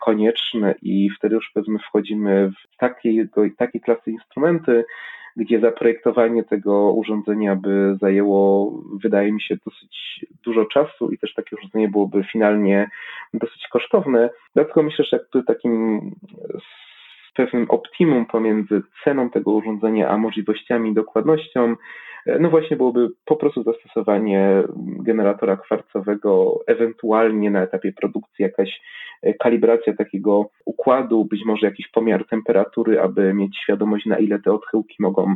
konieczne 0.00 0.74
i 0.82 1.10
wtedy 1.18 1.34
już 1.34 1.50
powiedzmy 1.54 1.78
wchodzimy 1.78 2.50
w 2.50 2.76
takiego, 2.76 3.42
takiej 3.58 3.80
klasy 3.80 4.10
instrumenty, 4.10 4.84
gdzie 5.36 5.60
zaprojektowanie 5.60 6.44
tego 6.44 6.92
urządzenia 6.92 7.56
by 7.56 7.96
zajęło, 8.00 8.72
wydaje 9.02 9.32
mi 9.32 9.42
się, 9.42 9.56
dosyć 9.64 10.26
dużo 10.44 10.64
czasu 10.64 11.10
i 11.10 11.18
też 11.18 11.34
takie 11.34 11.56
urządzenie 11.56 11.88
byłoby 11.88 12.24
finalnie 12.24 12.90
dosyć 13.34 13.68
kosztowne. 13.68 14.30
Dlatego 14.54 14.82
myślę, 14.82 15.04
że 15.04 15.16
jakby 15.16 15.42
takim 15.42 16.00
pewnym 17.40 17.70
optimum 17.70 18.26
pomiędzy 18.26 18.82
ceną 19.04 19.30
tego 19.30 19.52
urządzenia 19.52 20.08
a 20.08 20.18
możliwościami 20.18 20.90
i 20.90 20.94
dokładnością 20.94 21.76
no 22.40 22.50
właśnie 22.50 22.76
byłoby 22.76 23.08
po 23.24 23.36
prostu 23.36 23.62
zastosowanie 23.62 24.62
generatora 24.76 25.56
kwarcowego, 25.56 26.60
ewentualnie 26.66 27.50
na 27.50 27.62
etapie 27.62 27.92
produkcji 27.92 28.42
jakaś 28.42 28.80
e, 29.22 29.34
kalibracja 29.34 29.96
takiego 29.96 30.50
układu, 30.64 31.24
być 31.24 31.44
może 31.44 31.66
jakiś 31.66 31.88
pomiar 31.88 32.26
temperatury, 32.26 33.00
aby 33.00 33.34
mieć 33.34 33.58
świadomość, 33.58 34.06
na 34.06 34.18
ile 34.18 34.38
te 34.38 34.52
odchyłki 34.52 34.96
mogą 34.98 35.34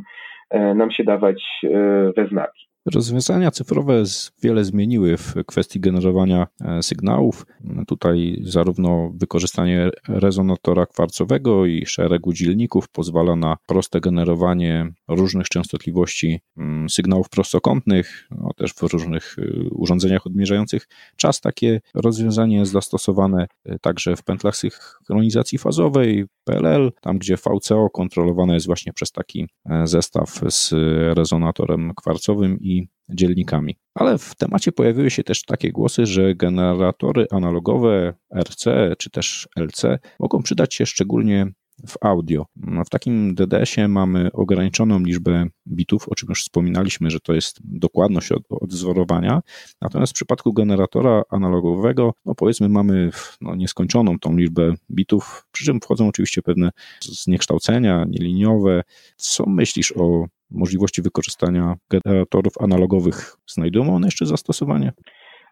e, 0.50 0.74
nam 0.74 0.90
się 0.90 1.04
dawać 1.04 1.44
e, 1.64 1.68
we 2.16 2.28
znaki. 2.28 2.73
Rozwiązania 2.86 3.50
cyfrowe 3.50 4.02
wiele 4.42 4.64
zmieniły 4.64 5.16
w 5.16 5.34
kwestii 5.46 5.80
generowania 5.80 6.46
e, 6.60 6.82
sygnałów. 6.82 7.46
Tutaj 7.86 8.40
zarówno 8.42 9.12
wykorzystanie 9.14 9.90
rezonatora 10.08 10.86
kwarcowego 10.86 11.66
i 11.66 11.86
szeregu 11.86 12.32
dzielników 12.32 12.88
pozwala 12.88 13.36
na 13.36 13.56
proste 13.66 14.00
generowanie 14.00 14.92
różnych 15.08 15.48
częstotliwości 15.48 16.40
mm, 16.56 16.90
sygnałów 16.90 17.28
prostokątnych, 17.28 18.28
no 18.30 18.50
też 18.56 18.74
w 18.74 18.82
różnych 18.82 19.36
e, 19.38 19.68
urządzeniach 19.70 20.26
odmierzających 20.26 20.88
czas. 21.16 21.40
Takie 21.40 21.80
rozwiązanie 21.94 22.56
jest 22.56 22.72
zastosowane 22.72 23.46
e, 23.64 23.78
także 23.78 24.16
w 24.16 24.22
pętlach 24.24 24.56
synchronizacji 24.56 25.58
fazowej, 25.58 26.24
PLL, 26.44 26.92
tam 27.00 27.18
gdzie 27.18 27.36
VCO 27.36 27.90
kontrolowane 27.90 28.54
jest 28.54 28.66
właśnie 28.66 28.92
przez 28.92 29.12
taki 29.12 29.48
zestaw 29.84 30.40
z 30.48 30.72
rezonatorem 31.16 31.92
kwarcowym 31.94 32.58
i 32.60 32.73
dzielnikami. 33.08 33.76
Ale 33.94 34.18
w 34.18 34.34
temacie 34.34 34.72
pojawiły 34.72 35.10
się 35.10 35.24
też 35.24 35.42
takie 35.42 35.72
głosy, 35.72 36.06
że 36.06 36.34
generatory 36.34 37.26
analogowe 37.30 38.14
RC 38.34 38.94
czy 38.98 39.10
też 39.10 39.48
LC 39.56 39.98
mogą 40.18 40.42
przydać 40.42 40.74
się 40.74 40.86
szczególnie 40.86 41.46
w 41.86 41.96
audio. 42.00 42.46
W 42.86 42.90
takim 42.90 43.34
DDS-ie 43.34 43.88
mamy 43.88 44.32
ograniczoną 44.32 44.98
liczbę 44.98 45.46
bitów, 45.68 46.08
o 46.08 46.14
czym 46.14 46.28
już 46.28 46.42
wspominaliśmy, 46.42 47.10
że 47.10 47.20
to 47.20 47.34
jest 47.34 47.58
dokładność 47.64 48.32
od, 48.32 48.42
odzworowania. 48.50 49.40
Natomiast 49.80 50.12
w 50.12 50.14
przypadku 50.14 50.52
generatora 50.52 51.22
analogowego, 51.30 52.14
no 52.24 52.34
powiedzmy, 52.34 52.68
mamy 52.68 53.10
no, 53.40 53.54
nieskończoną 53.54 54.18
tą 54.18 54.36
liczbę 54.36 54.74
bitów, 54.90 55.46
przy 55.52 55.64
czym 55.64 55.80
wchodzą 55.80 56.08
oczywiście 56.08 56.42
pewne 56.42 56.70
zniekształcenia, 57.02 58.04
nieliniowe. 58.08 58.82
Co 59.16 59.46
myślisz 59.46 59.92
o 59.96 60.26
możliwości 60.50 61.02
wykorzystania 61.02 61.74
generatorów 61.90 62.52
analogowych? 62.60 63.36
Znajdują 63.46 63.94
one 63.94 64.06
jeszcze 64.06 64.26
zastosowanie? 64.26 64.92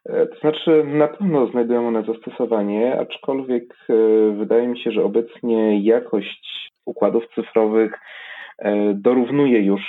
E, 0.07 0.27
to 0.27 0.39
znaczy, 0.41 0.85
na 0.85 1.09
pewno 1.09 1.47
znajdują 1.47 1.89
one 1.89 2.05
zastosowanie, 2.05 3.01
aczkolwiek 3.01 3.77
e, 3.89 3.95
wydaje 4.39 4.69
mi 4.69 4.79
się, 4.79 4.91
że 4.91 5.05
obecnie 5.05 5.81
jakość 5.85 6.71
układów 6.87 7.25
cyfrowych 7.35 7.93
e, 8.59 8.95
dorównuje 8.95 9.63
już 9.63 9.83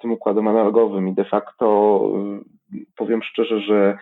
tym 0.00 0.12
układom 0.12 0.48
analogowym 0.48 1.08
i 1.08 1.14
de 1.14 1.24
facto 1.24 2.00
powiem 2.96 3.22
szczerze, 3.22 3.60
że 3.60 3.98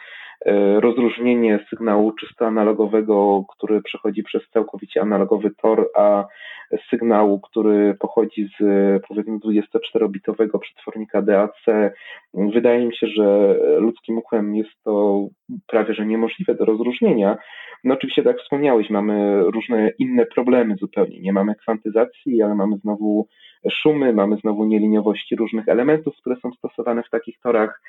rozróżnienie 0.80 1.66
sygnału 1.70 2.12
czysto 2.12 2.46
analogowego, 2.46 3.44
który 3.48 3.82
przechodzi 3.82 4.22
przez 4.22 4.42
całkowicie 4.50 5.00
analogowy 5.00 5.50
tor, 5.62 5.88
a 5.96 6.24
sygnału, 6.90 7.40
który 7.40 7.96
pochodzi 8.00 8.48
z 8.60 8.62
powiedzmy 9.08 9.38
24-bitowego 9.38 10.58
przetwornika 10.58 11.22
DAC. 11.22 11.54
Wydaje 12.34 12.86
mi 12.86 12.96
się, 12.96 13.06
że 13.06 13.56
ludzkim 13.78 14.18
uchem 14.18 14.56
jest 14.56 14.82
to 14.84 15.26
prawie 15.66 15.94
że 15.94 16.06
niemożliwe 16.06 16.54
do 16.54 16.64
rozróżnienia. 16.64 17.36
No 17.84 17.94
oczywiście, 17.94 18.22
tak 18.22 18.32
jak 18.32 18.42
wspomniałeś, 18.42 18.90
mamy 18.90 19.42
różne 19.42 19.90
inne 19.98 20.26
problemy 20.26 20.76
zupełnie. 20.76 21.20
Nie 21.20 21.32
mamy 21.32 21.54
kwantyzacji, 21.54 22.42
ale 22.42 22.54
mamy 22.54 22.76
znowu 22.76 23.28
szumy, 23.72 24.12
mamy 24.12 24.36
znowu 24.36 24.64
nieliniowości 24.64 25.36
różnych 25.36 25.68
elementów, 25.68 26.16
które 26.16 26.36
są 26.36 26.52
stosowane 26.52 27.02
w 27.02 27.10
takich 27.10 27.40
torach. 27.40 27.80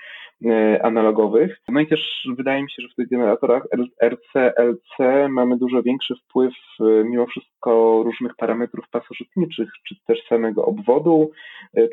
Analogowych. 0.82 1.58
No 1.70 1.80
i 1.80 1.88
też 1.88 2.28
wydaje 2.38 2.64
mi 2.64 2.72
się, 2.72 2.82
że 2.82 2.88
w 2.88 2.96
tych 2.96 3.10
generatorach 3.10 3.68
RC-LC 4.04 5.28
mamy 5.30 5.58
dużo 5.58 5.84
większy 5.84 6.16
wpływ 6.16 6.54
mimo 6.80 7.26
wszystko 7.26 8.02
różnych 8.06 8.36
parametrów 8.36 8.90
pasożytniczych, 8.92 9.70
czy 9.88 9.96
też 10.08 10.24
samego 10.30 10.66
obwodu, 10.66 11.32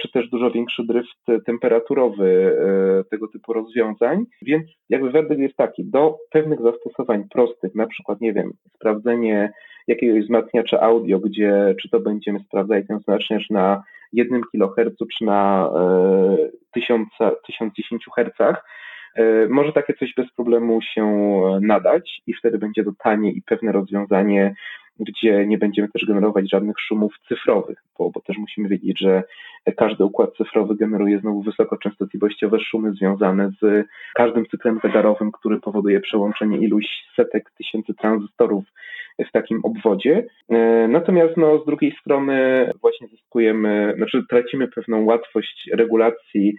czy 0.02 0.12
też 0.12 0.28
dużo 0.28 0.50
większy 0.50 0.84
dryft 0.86 1.44
temperaturowy 1.46 2.56
tego 3.10 3.28
typu 3.28 3.52
rozwiązań. 3.52 4.24
Więc 4.42 4.64
jakby 4.88 5.10
werdykt 5.10 5.40
jest 5.40 5.56
taki, 5.56 5.84
do 5.84 6.18
pewnych 6.30 6.60
zastosowań 6.62 7.24
prostych, 7.30 7.74
na 7.74 7.86
przykład, 7.86 8.20
nie 8.20 8.32
wiem, 8.32 8.52
sprawdzenie 8.74 9.52
jakiegoś 9.86 10.22
wzmacniacza 10.24 10.80
audio, 10.80 11.18
gdzie 11.18 11.74
czy 11.82 11.88
to 11.88 12.00
będziemy 12.00 12.40
sprawdzać 12.40 12.86
ten 12.88 12.98
wzmacniacz 12.98 13.50
na 13.50 13.82
1 14.12 14.40
kHz, 14.52 14.96
czy 15.18 15.24
na 15.24 15.70
1000, 16.72 17.08
1010 17.46 18.06
Hz, 18.16 18.62
może 19.48 19.72
takie 19.72 19.94
coś 19.94 20.14
bez 20.14 20.32
problemu 20.32 20.82
się 20.82 21.06
nadać 21.60 22.22
i 22.26 22.34
wtedy 22.34 22.58
będzie 22.58 22.84
to 22.84 22.90
tanie 22.98 23.32
i 23.32 23.42
pewne 23.42 23.72
rozwiązanie 23.72 24.54
gdzie 25.00 25.46
nie 25.46 25.58
będziemy 25.58 25.88
też 25.88 26.06
generować 26.06 26.50
żadnych 26.50 26.80
szumów 26.80 27.14
cyfrowych, 27.28 27.78
bo, 27.98 28.10
bo 28.10 28.20
też 28.20 28.36
musimy 28.38 28.68
wiedzieć, 28.68 29.00
że 29.00 29.22
każdy 29.76 30.04
układ 30.04 30.36
cyfrowy 30.36 30.76
generuje 30.76 31.20
znowu 31.20 31.42
wysokoczęstotliwościowe 31.42 32.60
szumy 32.60 32.92
związane 32.92 33.50
z 33.62 33.86
każdym 34.14 34.46
cyklem 34.46 34.80
zegarowym, 34.84 35.32
który 35.32 35.60
powoduje 35.60 36.00
przełączenie 36.00 36.58
iluś 36.58 36.86
setek 37.16 37.50
tysięcy 37.58 37.94
tranzystorów 37.94 38.64
w 39.28 39.32
takim 39.32 39.60
obwodzie. 39.62 40.26
E, 40.48 40.88
natomiast 40.88 41.36
no, 41.36 41.58
z 41.62 41.66
drugiej 41.66 41.96
strony 42.00 42.70
właśnie 42.80 43.08
zyskujemy, 43.08 43.94
znaczy 43.96 44.24
tracimy 44.30 44.68
pewną 44.68 45.04
łatwość 45.04 45.70
regulacji 45.72 46.56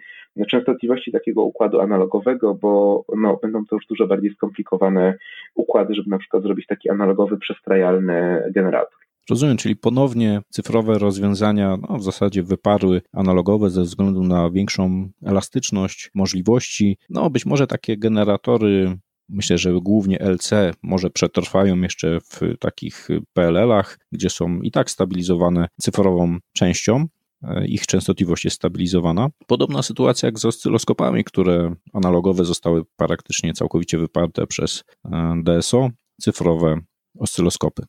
częstotliwości 0.50 1.12
takiego 1.12 1.42
układu 1.42 1.80
analogowego, 1.80 2.54
bo 2.54 3.04
no, 3.16 3.38
będą 3.42 3.66
to 3.66 3.76
już 3.76 3.86
dużo 3.86 4.06
bardziej 4.06 4.34
skomplikowane 4.34 5.14
układy, 5.54 5.94
żeby 5.94 6.10
na 6.10 6.18
przykład 6.18 6.42
zrobić 6.42 6.66
taki 6.66 6.90
analogowy, 6.90 7.38
przestrajalny 7.38 8.42
generator. 8.54 8.98
Rozumiem, 9.30 9.56
czyli 9.56 9.76
ponownie 9.76 10.40
cyfrowe 10.48 10.98
rozwiązania 10.98 11.76
no, 11.88 11.96
w 11.96 12.02
zasadzie 12.02 12.42
wyparły 12.42 13.02
analogowe 13.12 13.70
ze 13.70 13.82
względu 13.82 14.22
na 14.22 14.50
większą 14.50 15.08
elastyczność 15.26 16.10
możliwości. 16.14 16.98
No, 17.10 17.30
być 17.30 17.46
może 17.46 17.66
takie 17.66 17.96
generatory 17.96 18.96
Myślę, 19.28 19.58
że 19.58 19.72
głównie 19.72 20.18
LC 20.20 20.50
może 20.82 21.10
przetrwają 21.10 21.80
jeszcze 21.80 22.20
w 22.20 22.40
takich 22.60 23.08
PLL-ach, 23.32 23.98
gdzie 24.12 24.30
są 24.30 24.60
i 24.60 24.70
tak 24.70 24.90
stabilizowane 24.90 25.66
cyfrową 25.80 26.38
częścią, 26.52 27.06
e, 27.42 27.66
ich 27.66 27.86
częstotliwość 27.86 28.44
jest 28.44 28.56
stabilizowana. 28.56 29.28
Podobna 29.46 29.82
sytuacja 29.82 30.26
jak 30.26 30.38
z 30.38 30.44
oscyloskopami, 30.44 31.24
które 31.24 31.74
analogowe 31.92 32.44
zostały 32.44 32.82
praktycznie 32.96 33.52
całkowicie 33.52 33.98
wyparte 33.98 34.46
przez 34.46 34.84
e, 35.04 35.34
DSO, 35.44 35.90
cyfrowe 36.20 36.80
oscyloskopy. 37.18 37.84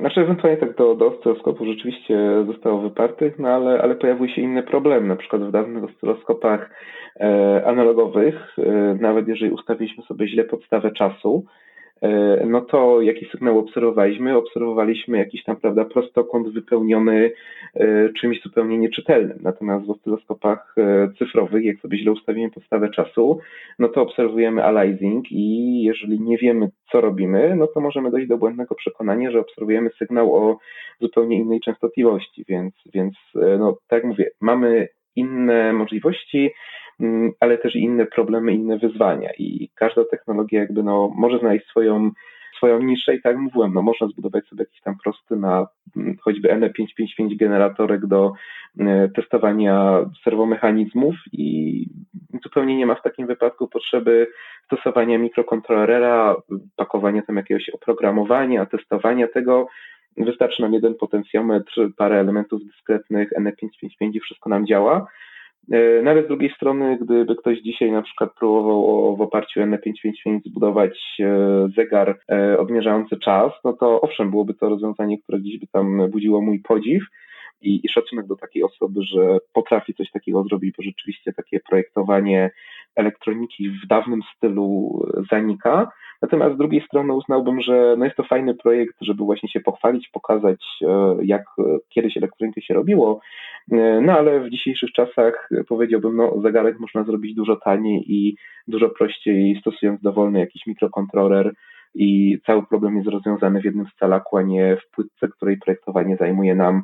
Znaczy 0.00 0.20
ewentualnie 0.20 0.60
tak 0.60 0.76
do, 0.76 0.94
do 0.94 1.06
oscyloskopu 1.06 1.66
rzeczywiście 1.66 2.44
zostało 2.46 2.80
wypartych, 2.80 3.38
no 3.38 3.48
ale, 3.48 3.82
ale 3.82 3.94
pojawiły 3.94 4.28
się 4.28 4.42
inne 4.42 4.62
problemy. 4.62 5.08
Na 5.08 5.16
przykład 5.16 5.42
w 5.42 5.50
dawnych 5.50 5.84
oscyloskopach 5.84 6.70
e, 7.20 7.62
analogowych, 7.66 8.56
e, 8.58 8.96
nawet 9.00 9.28
jeżeli 9.28 9.52
ustawiliśmy 9.52 10.04
sobie 10.04 10.28
źle 10.28 10.44
podstawę 10.44 10.90
czasu, 10.90 11.44
no 12.46 12.60
to 12.60 13.02
jaki 13.02 13.26
sygnał 13.26 13.58
obserwowaliśmy? 13.58 14.36
Obserwowaliśmy 14.36 15.18
jakiś 15.18 15.44
tam, 15.44 15.56
prawda, 15.56 15.84
prostokąt 15.84 16.48
wypełniony 16.48 17.30
e, 17.74 18.08
czymś 18.20 18.42
zupełnie 18.42 18.78
nieczytelnym. 18.78 19.38
Natomiast 19.42 19.86
w 19.86 19.90
oscyloskopach 19.90 20.74
e, 20.78 21.08
cyfrowych, 21.18 21.64
jak 21.64 21.78
sobie 21.78 21.98
źle 21.98 22.12
ustawimy 22.12 22.50
podstawę 22.50 22.90
czasu, 22.90 23.38
no 23.78 23.88
to 23.88 24.02
obserwujemy 24.02 24.64
aliasing 24.64 25.32
i 25.32 25.82
jeżeli 25.82 26.20
nie 26.20 26.38
wiemy, 26.38 26.68
co 26.92 27.00
robimy, 27.00 27.56
no 27.56 27.66
to 27.66 27.80
możemy 27.80 28.10
dojść 28.10 28.28
do 28.28 28.38
błędnego 28.38 28.74
przekonania, 28.74 29.30
że 29.30 29.40
obserwujemy 29.40 29.90
sygnał 29.98 30.34
o 30.34 30.58
zupełnie 31.00 31.36
innej 31.36 31.60
częstotliwości, 31.60 32.44
więc, 32.48 32.74
więc 32.94 33.14
no, 33.58 33.76
tak 33.88 34.02
jak 34.02 34.04
mówię, 34.04 34.30
mamy 34.40 34.88
inne 35.16 35.72
możliwości, 35.72 36.50
ale 37.40 37.58
też 37.58 37.76
inne 37.76 38.06
problemy, 38.06 38.54
inne 38.54 38.78
wyzwania 38.78 39.30
i 39.38 39.70
każda 39.74 40.04
technologia 40.04 40.60
jakby 40.60 40.82
no, 40.82 41.12
może 41.16 41.38
znaleźć 41.38 41.66
swoją 41.66 42.10
swoją 42.56 42.82
niszę 42.82 43.14
i 43.14 43.22
tak 43.22 43.36
mówiłem, 43.38 43.74
no 43.74 43.82
można 43.82 44.06
zbudować 44.06 44.46
sobie 44.46 44.62
jakiś 44.62 44.80
tam 44.80 44.96
prosty 45.04 45.36
na 45.36 45.66
mm, 45.96 46.16
choćby 46.20 46.48
NE555 46.48 47.36
generatorek 47.36 48.06
do 48.06 48.32
e, 48.80 49.08
testowania 49.08 49.98
serwomechanizmów 50.24 51.14
i 51.32 51.86
zupełnie 52.42 52.76
nie 52.76 52.86
ma 52.86 52.94
w 52.94 53.02
takim 53.02 53.26
wypadku 53.26 53.68
potrzeby 53.68 54.26
stosowania 54.66 55.18
mikrokontrolera, 55.18 56.36
pakowania 56.76 57.22
tam 57.22 57.36
jakiegoś 57.36 57.68
oprogramowania, 57.68 58.66
testowania 58.66 59.28
tego. 59.28 59.66
Wystarczy 60.16 60.62
nam 60.62 60.72
jeden 60.72 60.94
potencjometr, 60.94 61.88
parę 61.96 62.20
elementów 62.20 62.64
dyskretnych, 62.64 63.30
NE555 63.40 64.10
i 64.14 64.20
wszystko 64.20 64.50
nam 64.50 64.66
działa. 64.66 65.06
E, 65.72 66.02
no 66.02 66.22
z 66.24 66.26
drugiej 66.26 66.50
strony, 66.56 66.98
gdyby 67.00 67.36
ktoś 67.36 67.58
dzisiaj 67.58 67.92
na 67.92 68.02
przykład 68.02 68.34
próbował 68.38 69.16
w 69.16 69.20
oparciu 69.20 69.60
o 69.60 69.64
N555 69.64 70.40
zbudować 70.46 70.98
e, 71.20 71.68
zegar 71.76 72.18
e, 72.30 72.58
odmierzający 72.58 73.16
czas, 73.16 73.52
no 73.64 73.72
to 73.72 74.00
owszem, 74.00 74.30
byłoby 74.30 74.54
to 74.54 74.68
rozwiązanie, 74.68 75.18
które 75.18 75.40
gdzieś 75.40 75.58
by 75.58 75.66
tam 75.66 76.10
budziło 76.10 76.40
mój 76.40 76.60
podziw 76.60 77.02
i, 77.62 77.80
i 77.86 77.88
szacunek 77.88 78.26
do 78.26 78.36
takiej 78.36 78.62
osoby, 78.62 79.02
że 79.02 79.38
potrafi 79.52 79.94
coś 79.94 80.10
takiego 80.10 80.42
zrobić, 80.42 80.74
bo 80.76 80.82
rzeczywiście 80.82 81.32
takie 81.32 81.60
projektowanie 81.60 82.50
elektroniki 82.96 83.70
w 83.70 83.86
dawnym 83.86 84.20
stylu 84.36 84.98
zanika. 85.30 85.90
Natomiast 86.22 86.54
z 86.54 86.58
drugiej 86.58 86.80
strony 86.80 87.14
uznałbym, 87.14 87.60
że 87.60 87.94
no 87.98 88.04
jest 88.04 88.16
to 88.16 88.22
fajny 88.22 88.54
projekt, 88.54 88.94
żeby 89.00 89.24
właśnie 89.24 89.48
się 89.48 89.60
pochwalić, 89.60 90.08
pokazać, 90.08 90.64
e, 90.82 91.16
jak 91.22 91.44
kiedyś 91.88 92.16
elektronikę 92.16 92.62
się 92.62 92.74
robiło. 92.74 93.20
E, 93.72 94.00
no 94.00 94.12
ale 94.12 94.40
w 94.40 94.50
dzisiejszych 94.50 94.92
czasach 94.92 95.48
powiedziałbym, 95.68 96.16
no 96.16 96.40
zegarek 96.42 96.80
można 96.80 97.04
zrobić 97.04 97.34
dużo 97.34 97.56
taniej 97.56 98.12
i 98.12 98.36
dużo 98.68 98.88
prościej 98.88 99.56
stosując 99.60 100.00
dowolny 100.00 100.38
jakiś 100.38 100.66
mikrokontroler 100.66 101.54
i 101.94 102.38
cały 102.46 102.66
problem 102.66 102.96
jest 102.96 103.08
rozwiązany 103.08 103.60
w 103.60 103.64
jednym 103.64 103.86
scalaku, 103.96 104.36
a 104.36 104.42
nie 104.42 104.76
w 104.76 104.90
płytce, 104.90 105.28
której 105.28 105.58
projektowanie 105.58 106.16
zajmuje 106.16 106.54
nam 106.54 106.82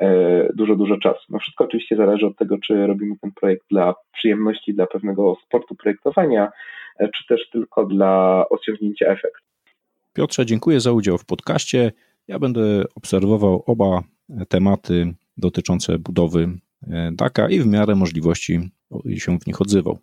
e, 0.00 0.48
dużo, 0.54 0.76
dużo 0.76 0.98
czasu. 0.98 1.24
No 1.28 1.38
wszystko 1.38 1.64
oczywiście 1.64 1.96
zależy 1.96 2.26
od 2.26 2.36
tego, 2.36 2.58
czy 2.58 2.86
robimy 2.86 3.16
ten 3.20 3.32
projekt 3.32 3.64
dla 3.70 3.94
przyjemności, 4.12 4.74
dla 4.74 4.86
pewnego 4.86 5.36
sportu 5.46 5.74
projektowania, 5.74 6.52
E, 6.98 7.08
czy 7.08 7.26
też 7.26 7.50
tylko 7.52 7.86
dla 7.86 8.44
osiągnięcia 8.50 9.06
efektu. 9.06 9.44
Piotrze, 10.12 10.46
dziękuję 10.46 10.80
za 10.80 10.92
udział 10.92 11.18
w 11.18 11.24
podcaście. 11.24 11.92
Ja 12.28 12.38
będę 12.38 12.84
obserwował 12.94 13.62
oba 13.66 14.02
tematy 14.48 15.14
dotyczące 15.36 15.98
budowy 15.98 16.48
e, 16.90 17.10
DAKA 17.12 17.48
i 17.48 17.60
w 17.60 17.66
miarę 17.66 17.94
możliwości 17.94 18.70
się 19.16 19.38
w 19.38 19.46
nich 19.46 19.60
odzywał. 19.60 19.98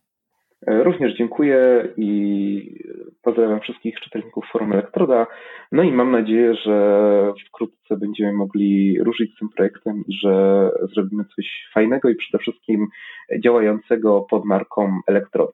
E, 0.69 0.83
również 0.83 1.17
dziękuję 1.17 1.87
i 1.97 2.83
pozdrawiam 3.21 3.59
wszystkich 3.59 3.99
czytelników 3.99 4.45
Forum 4.51 4.73
Elektroda. 4.73 5.27
No 5.71 5.83
i 5.83 5.91
mam 5.91 6.11
nadzieję, 6.11 6.55
że 6.55 7.33
wkrótce 7.47 7.97
będziemy 7.97 8.33
mogli 8.33 8.99
ruszyć 9.03 9.35
z 9.35 9.39
tym 9.39 9.49
projektem 9.49 10.03
i 10.07 10.13
że 10.13 10.69
zrobimy 10.93 11.25
coś 11.35 11.69
fajnego 11.73 12.09
i 12.09 12.15
przede 12.15 12.37
wszystkim 12.37 12.87
działającego 13.43 14.21
pod 14.21 14.45
marką 14.45 14.99
Elektroda. 15.07 15.51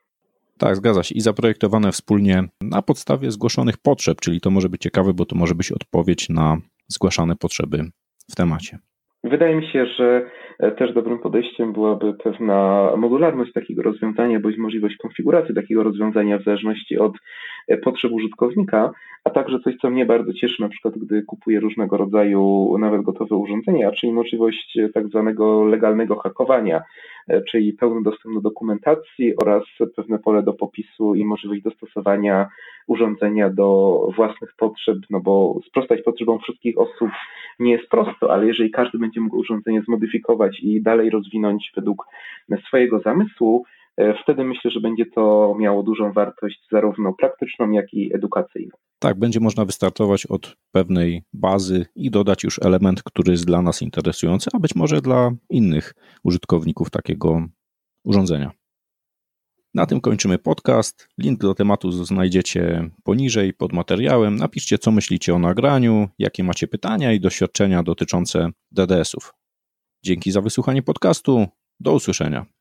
Tak, 0.57 0.75
zgadza 0.75 1.03
się. 1.03 1.15
I 1.15 1.21
zaprojektowane 1.21 1.91
wspólnie 1.91 2.43
na 2.61 2.81
podstawie 2.81 3.31
zgłoszonych 3.31 3.77
potrzeb, 3.77 4.21
czyli 4.21 4.41
to 4.41 4.51
może 4.51 4.69
być 4.69 4.81
ciekawe, 4.81 5.13
bo 5.13 5.25
to 5.25 5.35
może 5.35 5.55
być 5.55 5.71
odpowiedź 5.71 6.29
na 6.29 6.57
zgłaszane 6.87 7.35
potrzeby 7.35 7.77
w 8.31 8.35
temacie. 8.35 8.79
Wydaje 9.23 9.55
mi 9.55 9.67
się, 9.67 9.85
że 9.85 10.29
też 10.77 10.93
dobrym 10.93 11.19
podejściem 11.19 11.73
byłaby 11.73 12.13
pewna 12.13 12.89
modularność 12.97 13.53
takiego 13.53 13.83
rozwiązania, 13.83 14.39
bądź 14.39 14.57
możliwość 14.57 14.97
konfiguracji 14.97 15.55
takiego 15.55 15.83
rozwiązania 15.83 16.37
w 16.37 16.43
zależności 16.43 16.97
od 16.97 17.13
e, 17.67 17.77
potrzeb 17.77 18.11
użytkownika, 18.11 18.91
a 19.23 19.29
także 19.29 19.59
coś, 19.59 19.75
co 19.81 19.89
mnie 19.89 20.05
bardzo 20.05 20.33
cieszy, 20.33 20.61
na 20.61 20.69
przykład 20.69 20.97
gdy 20.97 21.23
kupuję 21.23 21.59
różnego 21.59 21.97
rodzaju 21.97 22.75
nawet 22.77 23.01
gotowe 23.01 23.35
urządzenia, 23.35 23.91
czyli 23.91 24.13
możliwość 24.13 24.77
e, 24.77 24.89
tak 24.89 25.07
zwanego 25.07 25.65
legalnego 25.65 26.15
hakowania, 26.15 26.81
czyli 27.51 27.73
pełny 27.73 28.03
dostęp 28.03 28.35
do 28.35 28.41
dokumentacji 28.41 29.35
oraz 29.35 29.63
pewne 29.95 30.19
pole 30.19 30.43
do 30.43 30.53
popisu 30.53 31.15
i 31.15 31.25
możliwość 31.25 31.61
dostosowania 31.61 32.49
urządzenia 32.87 33.49
do 33.49 33.99
własnych 34.15 34.53
potrzeb, 34.57 34.97
no 35.09 35.19
bo 35.19 35.59
sprostać 35.67 36.01
potrzebom 36.01 36.39
wszystkich 36.39 36.77
osób 36.77 37.09
nie 37.59 37.71
jest 37.71 37.89
prosto, 37.89 38.33
ale 38.33 38.47
jeżeli 38.47 38.71
każdy 38.71 38.97
będzie 38.97 39.21
mógł 39.21 39.37
urządzenie 39.37 39.81
zmodyfikować 39.81 40.59
i 40.59 40.81
dalej 40.81 41.09
rozwinąć 41.09 41.71
według 41.75 42.05
swojego 42.67 42.99
zamysłu, 42.99 43.65
e, 43.97 44.13
wtedy 44.23 44.43
myślę, 44.43 44.71
że 44.71 44.79
będzie 44.79 45.05
to 45.05 45.55
miało 45.59 45.83
dużą 45.83 46.11
wartość 46.11 46.67
zarówno 46.71 47.13
praktyczną, 47.13 47.71
jak 47.71 47.93
i 47.93 48.15
edukacyjną. 48.15 48.77
Tak, 48.99 49.19
będzie 49.19 49.39
można 49.39 49.65
wystartować 49.65 50.25
od 50.25 50.57
pewnej 50.71 51.23
bazy 51.33 51.85
i 51.95 52.11
dodać 52.11 52.43
już 52.43 52.59
element, 52.59 53.03
który 53.03 53.31
jest 53.31 53.45
dla 53.45 53.61
nas 53.61 53.81
interesujący, 53.81 54.49
a 54.53 54.59
być 54.59 54.75
może 54.75 55.01
dla 55.01 55.31
innych 55.49 55.93
użytkowników 56.23 56.89
takiego 56.89 57.47
urządzenia. 58.03 58.51
Na 59.73 59.85
tym 59.85 60.01
kończymy 60.01 60.37
podcast. 60.37 61.07
Link 61.17 61.39
do 61.39 61.55
tematu 61.55 61.91
znajdziecie 61.91 62.89
poniżej 63.03 63.53
pod 63.53 63.73
materiałem. 63.73 64.35
Napiszcie, 64.35 64.77
co 64.77 64.91
myślicie 64.91 65.35
o 65.35 65.39
nagraniu, 65.39 66.09
jakie 66.19 66.43
macie 66.43 66.67
pytania 66.67 67.13
i 67.13 67.19
doświadczenia 67.19 67.83
dotyczące 67.83 68.49
DDS-ów. 68.71 69.33
Dzięki 70.03 70.31
za 70.31 70.41
wysłuchanie 70.41 70.83
podcastu. 70.83 71.47
Do 71.79 71.93
usłyszenia. 71.93 72.54